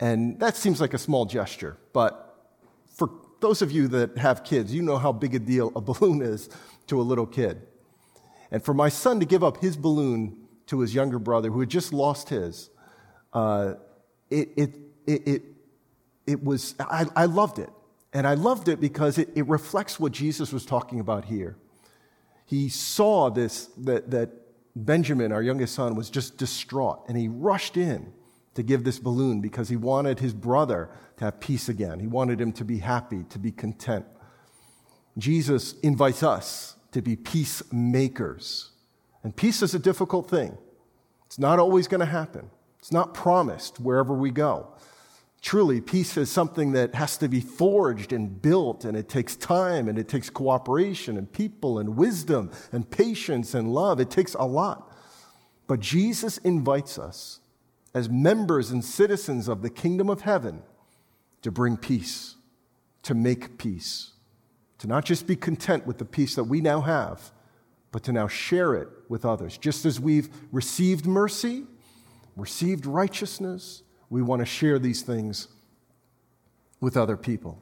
And 0.00 0.38
that 0.38 0.56
seems 0.56 0.80
like 0.80 0.94
a 0.94 0.98
small 0.98 1.24
gesture, 1.26 1.76
but 1.92 2.24
for 2.86 3.10
those 3.40 3.62
of 3.62 3.72
you 3.72 3.88
that 3.88 4.16
have 4.18 4.44
kids, 4.44 4.72
you 4.72 4.82
know 4.82 4.96
how 4.96 5.12
big 5.12 5.34
a 5.34 5.38
deal 5.38 5.72
a 5.74 5.80
balloon 5.90 6.22
is 6.22 6.48
to 6.86 7.00
a 7.00 7.02
little 7.02 7.26
kid. 7.26 7.62
And 8.50 8.62
for 8.64 8.74
my 8.74 8.88
son 8.88 9.20
to 9.20 9.26
give 9.26 9.44
up 9.44 9.58
his 9.58 9.76
balloon 9.76 10.36
to 10.66 10.80
his 10.80 10.94
younger 10.94 11.18
brother 11.18 11.50
who 11.50 11.60
had 11.60 11.68
just 11.68 11.92
lost 11.92 12.28
his, 12.28 12.70
uh, 13.32 13.74
it, 14.30 14.50
it, 14.56 14.74
it, 15.06 15.28
it, 15.28 15.42
it 16.26 16.44
was, 16.44 16.74
I, 16.78 17.06
I 17.16 17.24
loved 17.26 17.58
it. 17.58 17.70
And 18.12 18.26
I 18.26 18.34
loved 18.34 18.68
it 18.68 18.80
because 18.80 19.18
it, 19.18 19.28
it 19.34 19.46
reflects 19.48 20.00
what 20.00 20.12
Jesus 20.12 20.52
was 20.52 20.64
talking 20.64 21.00
about 21.00 21.26
here. 21.26 21.56
He 22.46 22.68
saw 22.68 23.28
this, 23.28 23.66
that, 23.78 24.10
that 24.10 24.30
Benjamin, 24.84 25.32
our 25.32 25.42
youngest 25.42 25.74
son, 25.74 25.94
was 25.94 26.10
just 26.10 26.36
distraught, 26.38 27.04
and 27.08 27.16
he 27.16 27.28
rushed 27.28 27.76
in 27.76 28.12
to 28.54 28.62
give 28.62 28.84
this 28.84 28.98
balloon 28.98 29.40
because 29.40 29.68
he 29.68 29.76
wanted 29.76 30.20
his 30.20 30.32
brother 30.34 30.90
to 31.16 31.24
have 31.24 31.40
peace 31.40 31.68
again. 31.68 32.00
He 32.00 32.06
wanted 32.06 32.40
him 32.40 32.52
to 32.52 32.64
be 32.64 32.78
happy, 32.78 33.24
to 33.30 33.38
be 33.38 33.52
content. 33.52 34.06
Jesus 35.16 35.78
invites 35.80 36.22
us 36.22 36.76
to 36.92 37.02
be 37.02 37.16
peacemakers. 37.16 38.70
And 39.22 39.34
peace 39.34 39.62
is 39.62 39.74
a 39.74 39.78
difficult 39.78 40.30
thing. 40.30 40.56
It's 41.26 41.38
not 41.38 41.58
always 41.58 41.88
going 41.88 42.00
to 42.00 42.06
happen, 42.06 42.50
it's 42.78 42.92
not 42.92 43.14
promised 43.14 43.80
wherever 43.80 44.14
we 44.14 44.30
go. 44.30 44.74
Truly, 45.40 45.80
peace 45.80 46.16
is 46.16 46.30
something 46.30 46.72
that 46.72 46.94
has 46.96 47.16
to 47.18 47.28
be 47.28 47.40
forged 47.40 48.12
and 48.12 48.42
built, 48.42 48.84
and 48.84 48.96
it 48.96 49.08
takes 49.08 49.36
time, 49.36 49.88
and 49.88 49.98
it 49.98 50.08
takes 50.08 50.28
cooperation, 50.30 51.16
and 51.16 51.32
people, 51.32 51.78
and 51.78 51.96
wisdom, 51.96 52.50
and 52.72 52.90
patience, 52.90 53.54
and 53.54 53.72
love. 53.72 54.00
It 54.00 54.10
takes 54.10 54.34
a 54.34 54.44
lot. 54.44 54.92
But 55.68 55.80
Jesus 55.80 56.38
invites 56.38 56.98
us, 56.98 57.40
as 57.94 58.08
members 58.08 58.70
and 58.70 58.84
citizens 58.84 59.48
of 59.48 59.62
the 59.62 59.70
kingdom 59.70 60.10
of 60.10 60.22
heaven, 60.22 60.62
to 61.42 61.52
bring 61.52 61.76
peace, 61.76 62.34
to 63.04 63.14
make 63.14 63.58
peace, 63.58 64.12
to 64.78 64.88
not 64.88 65.04
just 65.04 65.26
be 65.26 65.36
content 65.36 65.86
with 65.86 65.98
the 65.98 66.04
peace 66.04 66.34
that 66.34 66.44
we 66.44 66.60
now 66.60 66.80
have, 66.80 67.30
but 67.92 68.02
to 68.02 68.12
now 68.12 68.26
share 68.26 68.74
it 68.74 68.88
with 69.08 69.24
others. 69.24 69.56
Just 69.56 69.86
as 69.86 70.00
we've 70.00 70.28
received 70.52 71.06
mercy, 71.06 71.64
received 72.36 72.86
righteousness, 72.86 73.82
we 74.10 74.22
want 74.22 74.40
to 74.40 74.46
share 74.46 74.78
these 74.78 75.02
things 75.02 75.48
with 76.80 76.96
other 76.96 77.16
people. 77.16 77.60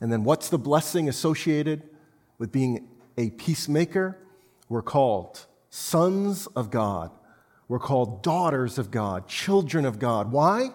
And 0.00 0.12
then 0.12 0.24
what's 0.24 0.48
the 0.48 0.58
blessing 0.58 1.08
associated 1.08 1.82
with 2.38 2.52
being 2.52 2.88
a 3.16 3.30
peacemaker? 3.30 4.18
We're 4.68 4.82
called 4.82 5.46
sons 5.70 6.46
of 6.48 6.70
God. 6.70 7.10
We're 7.68 7.78
called 7.78 8.22
daughters 8.22 8.78
of 8.78 8.90
God, 8.90 9.28
children 9.28 9.84
of 9.84 9.98
God. 9.98 10.32
Why? 10.32 10.70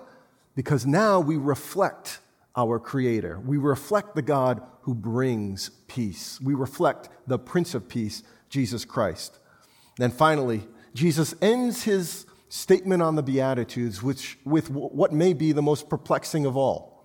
Because 0.56 0.86
now 0.86 1.20
we 1.20 1.38
reflect 1.38 2.20
our 2.56 2.80
Creator. 2.80 3.40
We 3.40 3.58
reflect 3.58 4.16
the 4.16 4.22
God 4.22 4.62
who 4.82 4.94
brings 4.94 5.70
peace. 5.88 6.40
We 6.42 6.54
reflect 6.54 7.10
the 7.26 7.40
Prince 7.40 7.74
of 7.74 7.90
Peace, 7.90 8.22
Jesus 8.50 8.86
Christ. 8.86 9.40
Then 9.98 10.12
finally, 10.12 10.68
Jesus 10.94 11.34
ends 11.42 11.84
his 11.84 12.26
statement 12.54 13.02
on 13.02 13.16
the 13.16 13.24
Beatitudes 13.24 14.04
which, 14.04 14.38
with 14.46 14.70
what 14.70 15.12
may 15.12 15.34
be 15.34 15.54
the 15.54 15.62
most 15.64 15.90
perplexing 15.90 16.46
of 16.46 16.56
all. 16.56 17.04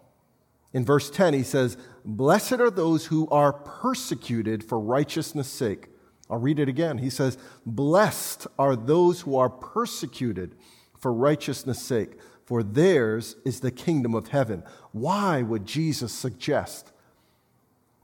In 0.75 0.85
verse 0.85 1.09
10, 1.09 1.33
he 1.33 1.43
says, 1.43 1.79
Blessed 2.05 2.61
are 2.61 2.71
those 2.71 3.07
who 3.07 3.27
are 3.31 3.55
persecuted 3.55 4.63
for 4.63 4.79
righteousness' 4.79 5.49
sake. 5.49 5.89
I'll 6.29 6.37
read 6.37 6.59
it 6.59 6.69
again. 6.69 6.99
He 6.99 7.09
says, 7.09 7.39
Blessed 7.65 8.47
are 8.59 8.77
those 8.77 9.23
who 9.23 9.37
are 9.37 9.49
persecuted 9.49 10.55
for 10.99 11.15
righteousness' 11.15 11.81
sake, 11.81 12.19
for 12.45 12.63
theirs 12.63 13.37
is 13.47 13.61
the 13.61 13.71
kingdom 13.71 14.15
of 14.15 14.29
heaven. 14.29 14.63
Why 14.93 15.41
would 15.41 15.65
Jesus 15.65 16.13
suggest 16.13 16.93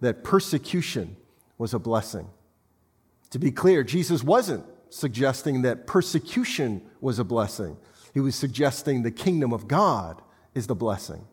that 0.00 0.24
persecution 0.24 1.16
was 1.59 1.74
a 1.74 1.78
blessing? 1.78 2.26
To 3.33 3.38
be 3.38 3.50
clear, 3.50 3.85
Jesus 3.85 4.24
wasn't 4.24 4.64
suggesting 4.94 5.62
that 5.62 5.87
persecution 5.88 6.80
was 7.00 7.18
a 7.18 7.24
blessing. 7.24 7.76
He 8.12 8.20
was 8.20 8.37
suggesting 8.37 9.02
the 9.02 9.11
kingdom 9.11 9.52
of 9.52 9.66
God 9.66 10.22
is 10.54 10.68
the 10.68 10.76
blessing. 10.76 11.26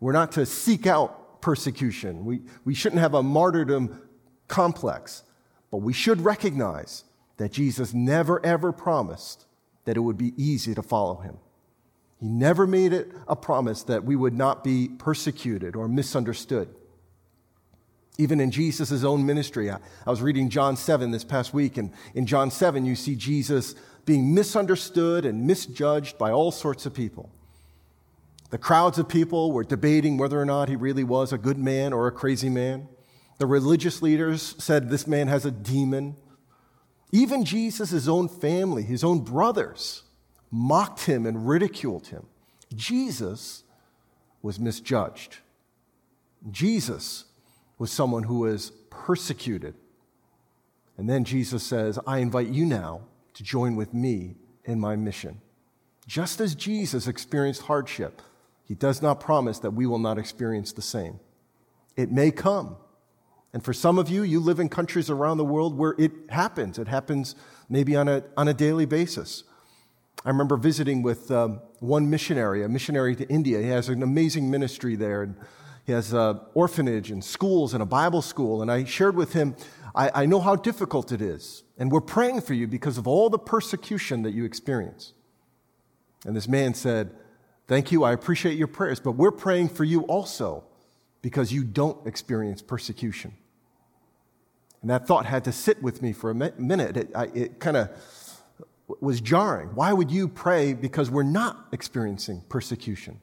We're 0.00 0.12
not 0.12 0.32
to 0.32 0.46
seek 0.46 0.86
out 0.86 1.42
persecution. 1.42 2.24
We, 2.24 2.40
we 2.64 2.74
shouldn't 2.74 3.02
have 3.02 3.12
a 3.12 3.22
martyrdom 3.22 4.00
complex, 4.48 5.22
but 5.70 5.78
we 5.78 5.92
should 5.92 6.22
recognize 6.22 7.04
that 7.36 7.52
Jesus 7.52 7.92
never 7.92 8.44
ever 8.44 8.72
promised 8.72 9.44
that 9.84 9.98
it 9.98 10.00
would 10.00 10.16
be 10.16 10.32
easy 10.42 10.74
to 10.74 10.82
follow 10.82 11.16
him. 11.16 11.36
He 12.18 12.28
never 12.28 12.66
made 12.66 12.94
it 12.94 13.12
a 13.28 13.36
promise 13.36 13.82
that 13.82 14.04
we 14.04 14.16
would 14.16 14.32
not 14.32 14.64
be 14.64 14.88
persecuted 14.88 15.76
or 15.76 15.88
misunderstood. 15.88 16.74
Even 18.16 18.40
in 18.40 18.50
Jesus' 18.50 19.02
own 19.02 19.26
ministry, 19.26 19.70
I, 19.70 19.78
I 20.06 20.10
was 20.10 20.22
reading 20.22 20.48
John 20.48 20.76
7 20.76 21.10
this 21.10 21.24
past 21.24 21.52
week, 21.52 21.76
and 21.76 21.92
in 22.14 22.26
John 22.26 22.50
7, 22.50 22.84
you 22.84 22.94
see 22.94 23.16
Jesus 23.16 23.74
being 24.04 24.34
misunderstood 24.34 25.24
and 25.24 25.46
misjudged 25.46 26.16
by 26.18 26.30
all 26.30 26.52
sorts 26.52 26.86
of 26.86 26.94
people. 26.94 27.30
The 28.50 28.58
crowds 28.58 28.98
of 28.98 29.08
people 29.08 29.50
were 29.50 29.64
debating 29.64 30.16
whether 30.16 30.40
or 30.40 30.44
not 30.44 30.68
he 30.68 30.76
really 30.76 31.02
was 31.02 31.32
a 31.32 31.38
good 31.38 31.58
man 31.58 31.92
or 31.92 32.06
a 32.06 32.12
crazy 32.12 32.48
man. 32.48 32.88
The 33.38 33.46
religious 33.46 34.00
leaders 34.00 34.54
said 34.58 34.90
this 34.90 35.08
man 35.08 35.26
has 35.26 35.44
a 35.44 35.50
demon. 35.50 36.14
Even 37.10 37.44
Jesus' 37.44 38.06
own 38.06 38.28
family, 38.28 38.84
his 38.84 39.02
own 39.02 39.20
brothers, 39.20 40.04
mocked 40.52 41.06
him 41.06 41.26
and 41.26 41.48
ridiculed 41.48 42.08
him. 42.08 42.26
Jesus 42.76 43.64
was 44.40 44.60
misjudged. 44.60 45.38
Jesus 46.50 47.24
was 47.78 47.90
someone 47.90 48.24
who 48.24 48.40
was 48.40 48.70
persecuted. 48.90 49.74
And 50.96 51.08
then 51.08 51.24
Jesus 51.24 51.62
says, 51.62 51.98
I 52.06 52.18
invite 52.18 52.48
you 52.48 52.64
now 52.64 53.02
to 53.34 53.42
join 53.42 53.76
with 53.76 53.92
me 53.92 54.36
in 54.64 54.78
my 54.78 54.96
mission. 54.96 55.40
Just 56.06 56.40
as 56.40 56.54
Jesus 56.54 57.06
experienced 57.06 57.62
hardship, 57.62 58.22
he 58.64 58.74
does 58.74 59.02
not 59.02 59.20
promise 59.20 59.58
that 59.58 59.72
we 59.72 59.86
will 59.86 59.98
not 59.98 60.18
experience 60.18 60.72
the 60.72 60.82
same. 60.82 61.18
It 61.96 62.10
may 62.10 62.30
come. 62.30 62.76
And 63.52 63.64
for 63.64 63.72
some 63.72 63.98
of 63.98 64.08
you, 64.08 64.22
you 64.22 64.40
live 64.40 64.58
in 64.58 64.68
countries 64.68 65.10
around 65.10 65.38
the 65.38 65.44
world 65.44 65.76
where 65.76 65.94
it 65.98 66.12
happens. 66.30 66.78
It 66.78 66.88
happens 66.88 67.36
maybe 67.68 67.94
on 67.94 68.08
a, 68.08 68.24
on 68.36 68.48
a 68.48 68.54
daily 68.54 68.84
basis. 68.84 69.44
I 70.24 70.30
remember 70.30 70.56
visiting 70.56 71.02
with 71.02 71.30
um, 71.30 71.60
one 71.80 72.08
missionary, 72.08 72.64
a 72.64 72.68
missionary 72.68 73.14
to 73.16 73.28
India. 73.28 73.60
He 73.60 73.68
has 73.68 73.88
an 73.88 74.02
amazing 74.02 74.50
ministry 74.50 74.96
there. 74.96 75.22
And 75.22 75.36
he 75.84 75.92
has 75.92 76.12
an 76.12 76.40
orphanage 76.54 77.10
and 77.10 77.22
schools 77.22 77.74
and 77.74 77.82
a 77.82 77.86
Bible 77.86 78.22
school. 78.22 78.62
And 78.62 78.70
I 78.70 78.84
shared 78.84 79.16
with 79.16 79.34
him, 79.34 79.54
I, 79.94 80.22
I 80.22 80.26
know 80.26 80.40
how 80.40 80.56
difficult 80.56 81.12
it 81.12 81.20
is. 81.20 81.62
And 81.76 81.92
we're 81.92 82.00
praying 82.00 82.40
for 82.40 82.54
you 82.54 82.66
because 82.66 82.96
of 82.96 83.06
all 83.06 83.28
the 83.28 83.38
persecution 83.38 84.22
that 84.22 84.32
you 84.32 84.44
experience. 84.44 85.12
And 86.24 86.34
this 86.34 86.48
man 86.48 86.74
said, 86.74 87.10
Thank 87.66 87.90
you, 87.90 88.04
I 88.04 88.12
appreciate 88.12 88.58
your 88.58 88.66
prayers, 88.66 89.00
but 89.00 89.12
we're 89.12 89.30
praying 89.30 89.70
for 89.70 89.84
you 89.84 90.02
also 90.02 90.64
because 91.22 91.50
you 91.50 91.64
don't 91.64 92.06
experience 92.06 92.60
persecution. 92.60 93.32
And 94.82 94.90
that 94.90 95.06
thought 95.06 95.24
had 95.24 95.44
to 95.44 95.52
sit 95.52 95.82
with 95.82 96.02
me 96.02 96.12
for 96.12 96.28
a 96.30 96.34
minute. 96.34 96.98
It, 96.98 97.10
it 97.34 97.60
kind 97.60 97.78
of 97.78 97.88
was 99.00 99.22
jarring. 99.22 99.68
Why 99.68 99.94
would 99.94 100.10
you 100.10 100.28
pray 100.28 100.74
because 100.74 101.10
we're 101.10 101.22
not 101.22 101.68
experiencing 101.72 102.42
persecution? 102.50 103.20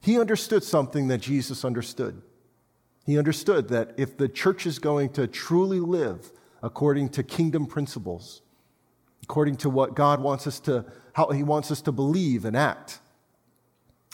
He 0.00 0.18
understood 0.18 0.64
something 0.64 1.08
that 1.08 1.18
Jesus 1.18 1.64
understood. 1.64 2.22
He 3.04 3.18
understood 3.18 3.68
that 3.68 3.94
if 3.96 4.16
the 4.16 4.28
church 4.28 4.66
is 4.66 4.78
going 4.78 5.10
to 5.10 5.26
truly 5.26 5.80
live 5.80 6.32
according 6.62 7.10
to 7.10 7.22
kingdom 7.22 7.66
principles, 7.66 8.42
according 9.22 9.56
to 9.56 9.70
what 9.70 9.94
God 9.94 10.20
wants 10.20 10.46
us 10.46 10.60
to, 10.60 10.84
how 11.12 11.28
He 11.30 11.42
wants 11.42 11.70
us 11.70 11.80
to 11.82 11.92
believe 11.92 12.44
and 12.44 12.56
act, 12.56 13.00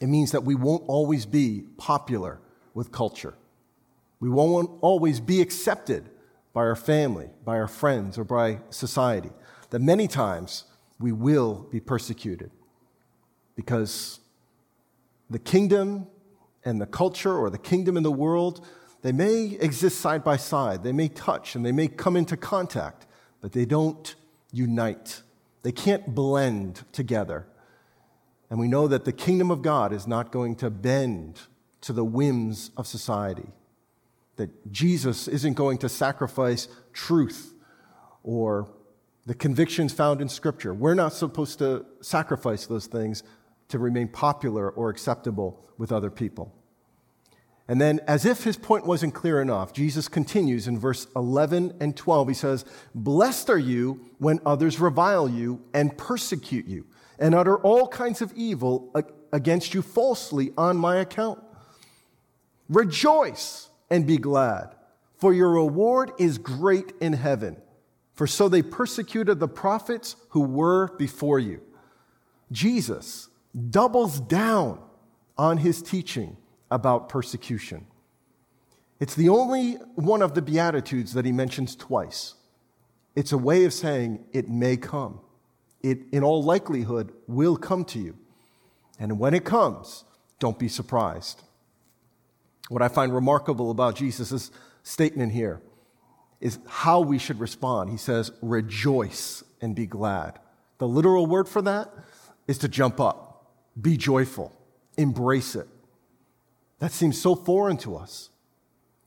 it 0.00 0.06
means 0.06 0.32
that 0.32 0.44
we 0.44 0.54
won't 0.54 0.84
always 0.86 1.24
be 1.24 1.64
popular 1.78 2.40
with 2.74 2.92
culture. 2.92 3.34
We 4.20 4.28
won't 4.28 4.70
always 4.80 5.20
be 5.20 5.40
accepted 5.40 6.08
by 6.52 6.62
our 6.62 6.76
family, 6.76 7.28
by 7.44 7.56
our 7.58 7.68
friends, 7.68 8.18
or 8.18 8.24
by 8.24 8.60
society. 8.70 9.30
That 9.70 9.80
many 9.80 10.08
times 10.08 10.64
we 10.98 11.12
will 11.12 11.66
be 11.70 11.80
persecuted 11.80 12.50
because 13.54 14.20
the 15.30 15.38
kingdom 15.38 16.06
and 16.64 16.80
the 16.80 16.86
culture 16.86 17.36
or 17.36 17.50
the 17.50 17.58
kingdom 17.58 17.96
and 17.96 18.04
the 18.04 18.10
world, 18.10 18.66
they 19.02 19.12
may 19.12 19.56
exist 19.60 20.00
side 20.00 20.24
by 20.24 20.36
side. 20.36 20.82
They 20.82 20.92
may 20.92 21.08
touch 21.08 21.54
and 21.54 21.64
they 21.64 21.72
may 21.72 21.88
come 21.88 22.16
into 22.16 22.36
contact, 22.36 23.06
but 23.40 23.52
they 23.52 23.64
don't 23.64 24.14
unite. 24.52 25.22
They 25.62 25.72
can't 25.72 26.14
blend 26.14 26.84
together. 26.92 27.46
And 28.50 28.58
we 28.58 28.68
know 28.68 28.88
that 28.88 29.04
the 29.04 29.12
kingdom 29.12 29.50
of 29.50 29.62
God 29.62 29.92
is 29.92 30.06
not 30.06 30.30
going 30.30 30.56
to 30.56 30.70
bend 30.70 31.40
to 31.82 31.92
the 31.92 32.04
whims 32.04 32.70
of 32.76 32.86
society. 32.86 33.48
that 34.36 34.70
Jesus 34.72 35.28
isn't 35.28 35.54
going 35.54 35.78
to 35.78 35.88
sacrifice 35.88 36.68
truth 36.92 37.54
or 38.22 38.68
the 39.24 39.34
convictions 39.34 39.92
found 39.92 40.20
in 40.20 40.28
Scripture. 40.28 40.72
We're 40.72 40.94
not 40.94 41.12
supposed 41.12 41.58
to 41.58 41.84
sacrifice 42.00 42.66
those 42.66 42.86
things 42.86 43.22
to 43.68 43.78
remain 43.78 44.08
popular 44.08 44.70
or 44.70 44.90
acceptable 44.90 45.64
with 45.78 45.92
other 45.92 46.10
people. 46.10 46.52
And 47.68 47.80
then, 47.80 48.00
as 48.06 48.24
if 48.24 48.44
his 48.44 48.56
point 48.56 48.86
wasn't 48.86 49.14
clear 49.14 49.42
enough, 49.42 49.72
Jesus 49.72 50.06
continues 50.06 50.68
in 50.68 50.78
verse 50.78 51.08
11 51.16 51.74
and 51.80 51.96
12. 51.96 52.28
He 52.28 52.34
says, 52.34 52.64
Blessed 52.94 53.50
are 53.50 53.58
you 53.58 54.08
when 54.18 54.38
others 54.46 54.78
revile 54.78 55.28
you 55.28 55.62
and 55.74 55.96
persecute 55.98 56.66
you 56.66 56.86
and 57.18 57.34
utter 57.34 57.56
all 57.56 57.88
kinds 57.88 58.22
of 58.22 58.32
evil 58.34 58.94
against 59.32 59.74
you 59.74 59.82
falsely 59.82 60.52
on 60.56 60.76
my 60.76 60.96
account. 60.96 61.40
Rejoice 62.68 63.68
and 63.90 64.06
be 64.06 64.18
glad, 64.18 64.74
for 65.16 65.32
your 65.32 65.50
reward 65.50 66.12
is 66.18 66.38
great 66.38 66.92
in 67.00 67.14
heaven. 67.14 67.56
For 68.12 68.26
so 68.26 68.48
they 68.48 68.62
persecuted 68.62 69.40
the 69.40 69.48
prophets 69.48 70.16
who 70.30 70.40
were 70.40 70.96
before 70.96 71.38
you. 71.38 71.60
Jesus 72.50 73.28
doubles 73.70 74.20
down 74.20 74.80
on 75.38 75.58
his 75.58 75.82
teaching 75.82 76.36
about 76.70 77.08
persecution. 77.08 77.86
It's 78.98 79.14
the 79.14 79.28
only 79.28 79.74
one 79.94 80.22
of 80.22 80.34
the 80.34 80.42
Beatitudes 80.42 81.12
that 81.14 81.24
he 81.24 81.32
mentions 81.32 81.76
twice. 81.76 82.34
It's 83.14 83.32
a 83.32 83.38
way 83.38 83.64
of 83.64 83.72
saying 83.72 84.24
it 84.32 84.48
may 84.48 84.76
come. 84.76 85.20
It, 85.82 86.00
in 86.12 86.22
all 86.22 86.42
likelihood, 86.42 87.12
will 87.26 87.56
come 87.56 87.84
to 87.86 87.98
you. 87.98 88.16
And 88.98 89.18
when 89.18 89.34
it 89.34 89.44
comes, 89.44 90.04
don't 90.38 90.58
be 90.58 90.68
surprised. 90.68 91.42
What 92.68 92.82
I 92.82 92.88
find 92.88 93.14
remarkable 93.14 93.70
about 93.70 93.96
Jesus' 93.96 94.50
statement 94.82 95.32
here 95.32 95.60
is 96.40 96.58
how 96.66 97.00
we 97.00 97.18
should 97.18 97.38
respond. 97.38 97.90
He 97.90 97.96
says, 97.96 98.32
rejoice 98.42 99.44
and 99.60 99.74
be 99.74 99.86
glad. 99.86 100.38
The 100.78 100.88
literal 100.88 101.26
word 101.26 101.48
for 101.48 101.62
that 101.62 101.90
is 102.46 102.58
to 102.58 102.68
jump 102.68 103.00
up, 103.00 103.25
be 103.80 103.96
joyful, 103.96 104.52
embrace 104.96 105.54
it. 105.54 105.68
That 106.78 106.92
seems 106.92 107.20
so 107.20 107.34
foreign 107.34 107.76
to 107.78 107.96
us 107.96 108.30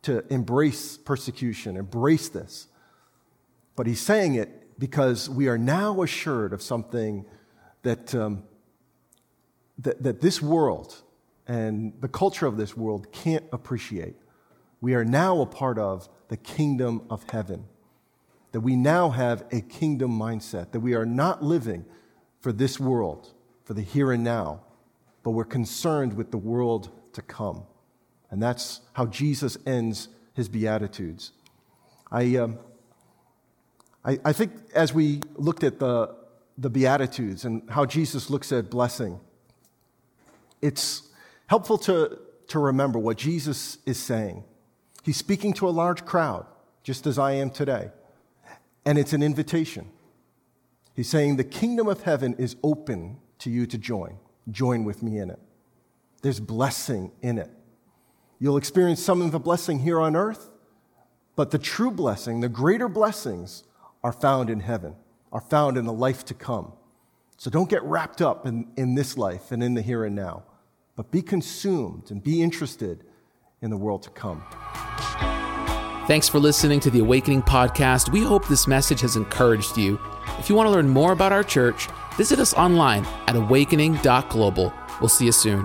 to 0.04 0.24
embrace 0.34 0.98
persecution, 0.98 1.78
embrace 1.78 2.30
this. 2.30 2.68
But 3.76 3.88
he's 3.88 4.02
saying 4.02 4.36
it 4.36 4.80
because 4.80 5.30
we 5.30 5.48
are 5.48 5.58
now 5.58 6.02
assured 6.02 6.54
of 6.54 6.62
something 6.62 7.26
that, 7.84 8.16
um, 8.16 8.44
that, 9.78 10.02
that 10.04 10.22
this 10.22 10.42
world 10.42 11.02
and 11.48 11.94
the 12.00 12.08
culture 12.08 12.46
of 12.46 12.58
this 12.58 12.78
world 12.78 13.12
can't 13.12 13.44
appreciate. 13.52 14.16
We 14.82 14.94
are 14.94 15.04
now 15.04 15.42
a 15.42 15.46
part 15.46 15.78
of 15.78 16.08
the 16.30 16.38
kingdom 16.38 17.02
of 17.10 17.28
heaven, 17.30 17.66
that 18.52 18.62
we 18.62 18.76
now 18.76 19.10
have 19.10 19.44
a 19.52 19.62
kingdom 19.62 20.18
mindset, 20.18 20.72
that 20.72 20.80
we 20.80 20.94
are 20.94 21.06
not 21.06 21.44
living 21.44 21.86
for 22.40 22.52
this 22.52 22.80
world, 22.80 23.34
for 23.70 23.76
the 23.76 23.84
here 23.84 24.12
and 24.12 24.24
now, 24.24 24.60
but 25.22 25.30
we're 25.30 25.46
concerned 25.46 26.14
with 26.14 26.32
the 26.32 26.38
world 26.40 26.90
to 27.14 27.22
come. 27.22 27.62
And 28.32 28.42
that's 28.42 28.82
how 28.94 29.06
Jesus 29.06 29.60
ends 29.64 30.08
his 30.34 30.50
Beatitudes. 30.50 31.34
I, 32.12 32.38
um, 32.38 32.58
I, 34.04 34.18
I 34.26 34.34
think 34.34 34.54
as 34.74 34.92
we 34.92 35.22
looked 35.36 35.64
at 35.64 35.78
the, 35.78 36.16
the 36.58 36.72
Beatitudes 36.72 37.46
and 37.46 37.62
how 37.70 37.86
Jesus 37.86 38.32
looks 38.32 38.52
at 38.52 38.72
blessing, 38.72 39.20
it's 40.64 41.04
helpful 41.46 41.78
to, 41.78 42.18
to 42.48 42.58
remember 42.58 42.98
what 42.98 43.18
Jesus 43.18 43.78
is 43.86 44.00
saying. 44.00 44.46
He's 45.04 45.18
speaking 45.18 45.54
to 45.54 45.70
a 45.70 45.70
large 45.70 46.06
crowd, 46.06 46.48
just 46.82 47.06
as 47.06 47.20
I 47.20 47.34
am 47.34 47.52
today, 47.52 47.92
and 48.84 48.98
it's 48.98 49.14
an 49.14 49.22
invitation. 49.22 49.92
He's 50.96 51.08
saying, 51.08 51.36
The 51.36 51.44
kingdom 51.44 51.88
of 51.88 52.02
heaven 52.02 52.34
is 52.40 52.56
open 52.64 53.20
to 53.40 53.50
you 53.50 53.66
to 53.68 53.78
join. 53.78 54.18
Join 54.52 54.84
with 54.84 55.04
me 55.04 55.20
in 55.20 55.30
it. 55.30 55.40
There's 56.22 56.40
blessing 56.40 57.12
in 57.22 57.38
it. 57.38 57.50
You'll 58.40 58.58
experience 58.58 59.04
some 59.04 59.22
of 59.22 59.32
the 59.32 59.40
blessing 59.40 59.80
here 59.80 60.00
on 60.00 60.16
earth, 60.16 60.50
but 61.36 61.52
the 61.52 61.60
true 61.60 61.92
blessing, 61.92 62.40
the 62.40 62.50
greater 62.50 62.88
blessings, 62.88 63.64
are 64.04 64.14
found 64.14 64.50
in 64.50 64.62
heaven, 64.62 64.96
are 65.32 65.42
found 65.42 65.78
in 65.78 65.86
the 65.86 65.94
life 65.94 66.24
to 66.26 66.34
come. 66.34 66.72
So 67.38 67.50
don't 67.50 67.70
get 67.70 67.84
wrapped 67.84 68.22
up 68.22 68.46
in, 68.46 68.68
in 68.76 68.96
this 68.96 69.18
life 69.18 69.52
and 69.52 69.64
in 69.64 69.74
the 69.74 69.82
here 69.82 70.06
and 70.06 70.16
now, 70.16 70.44
but 70.96 71.12
be 71.12 71.22
consumed 71.22 72.12
and 72.12 72.24
be 72.24 72.42
interested 72.42 73.04
in 73.62 73.70
the 73.70 73.78
world 73.78 74.04
to 74.04 74.10
come. 74.10 74.44
Thanks 76.08 76.28
for 76.28 76.40
listening 76.40 76.80
to 76.82 76.90
the 76.90 77.00
Awakening 77.00 77.44
Podcast. 77.44 78.12
We 78.12 78.24
hope 78.24 78.48
this 78.48 78.68
message 78.68 79.02
has 79.02 79.16
encouraged 79.16 79.78
you. 79.78 80.00
If 80.40 80.50
you 80.50 80.56
want 80.56 80.68
to 80.68 80.72
learn 80.72 80.90
more 80.90 81.12
about 81.12 81.32
our 81.32 81.44
church, 81.44 81.88
visit 82.20 82.38
us 82.38 82.54
online 82.56 83.06
at 83.28 83.38
awakening.global. 83.38 84.74
We'll 85.00 85.08
see 85.08 85.24
you 85.24 85.32
soon. 85.32 85.64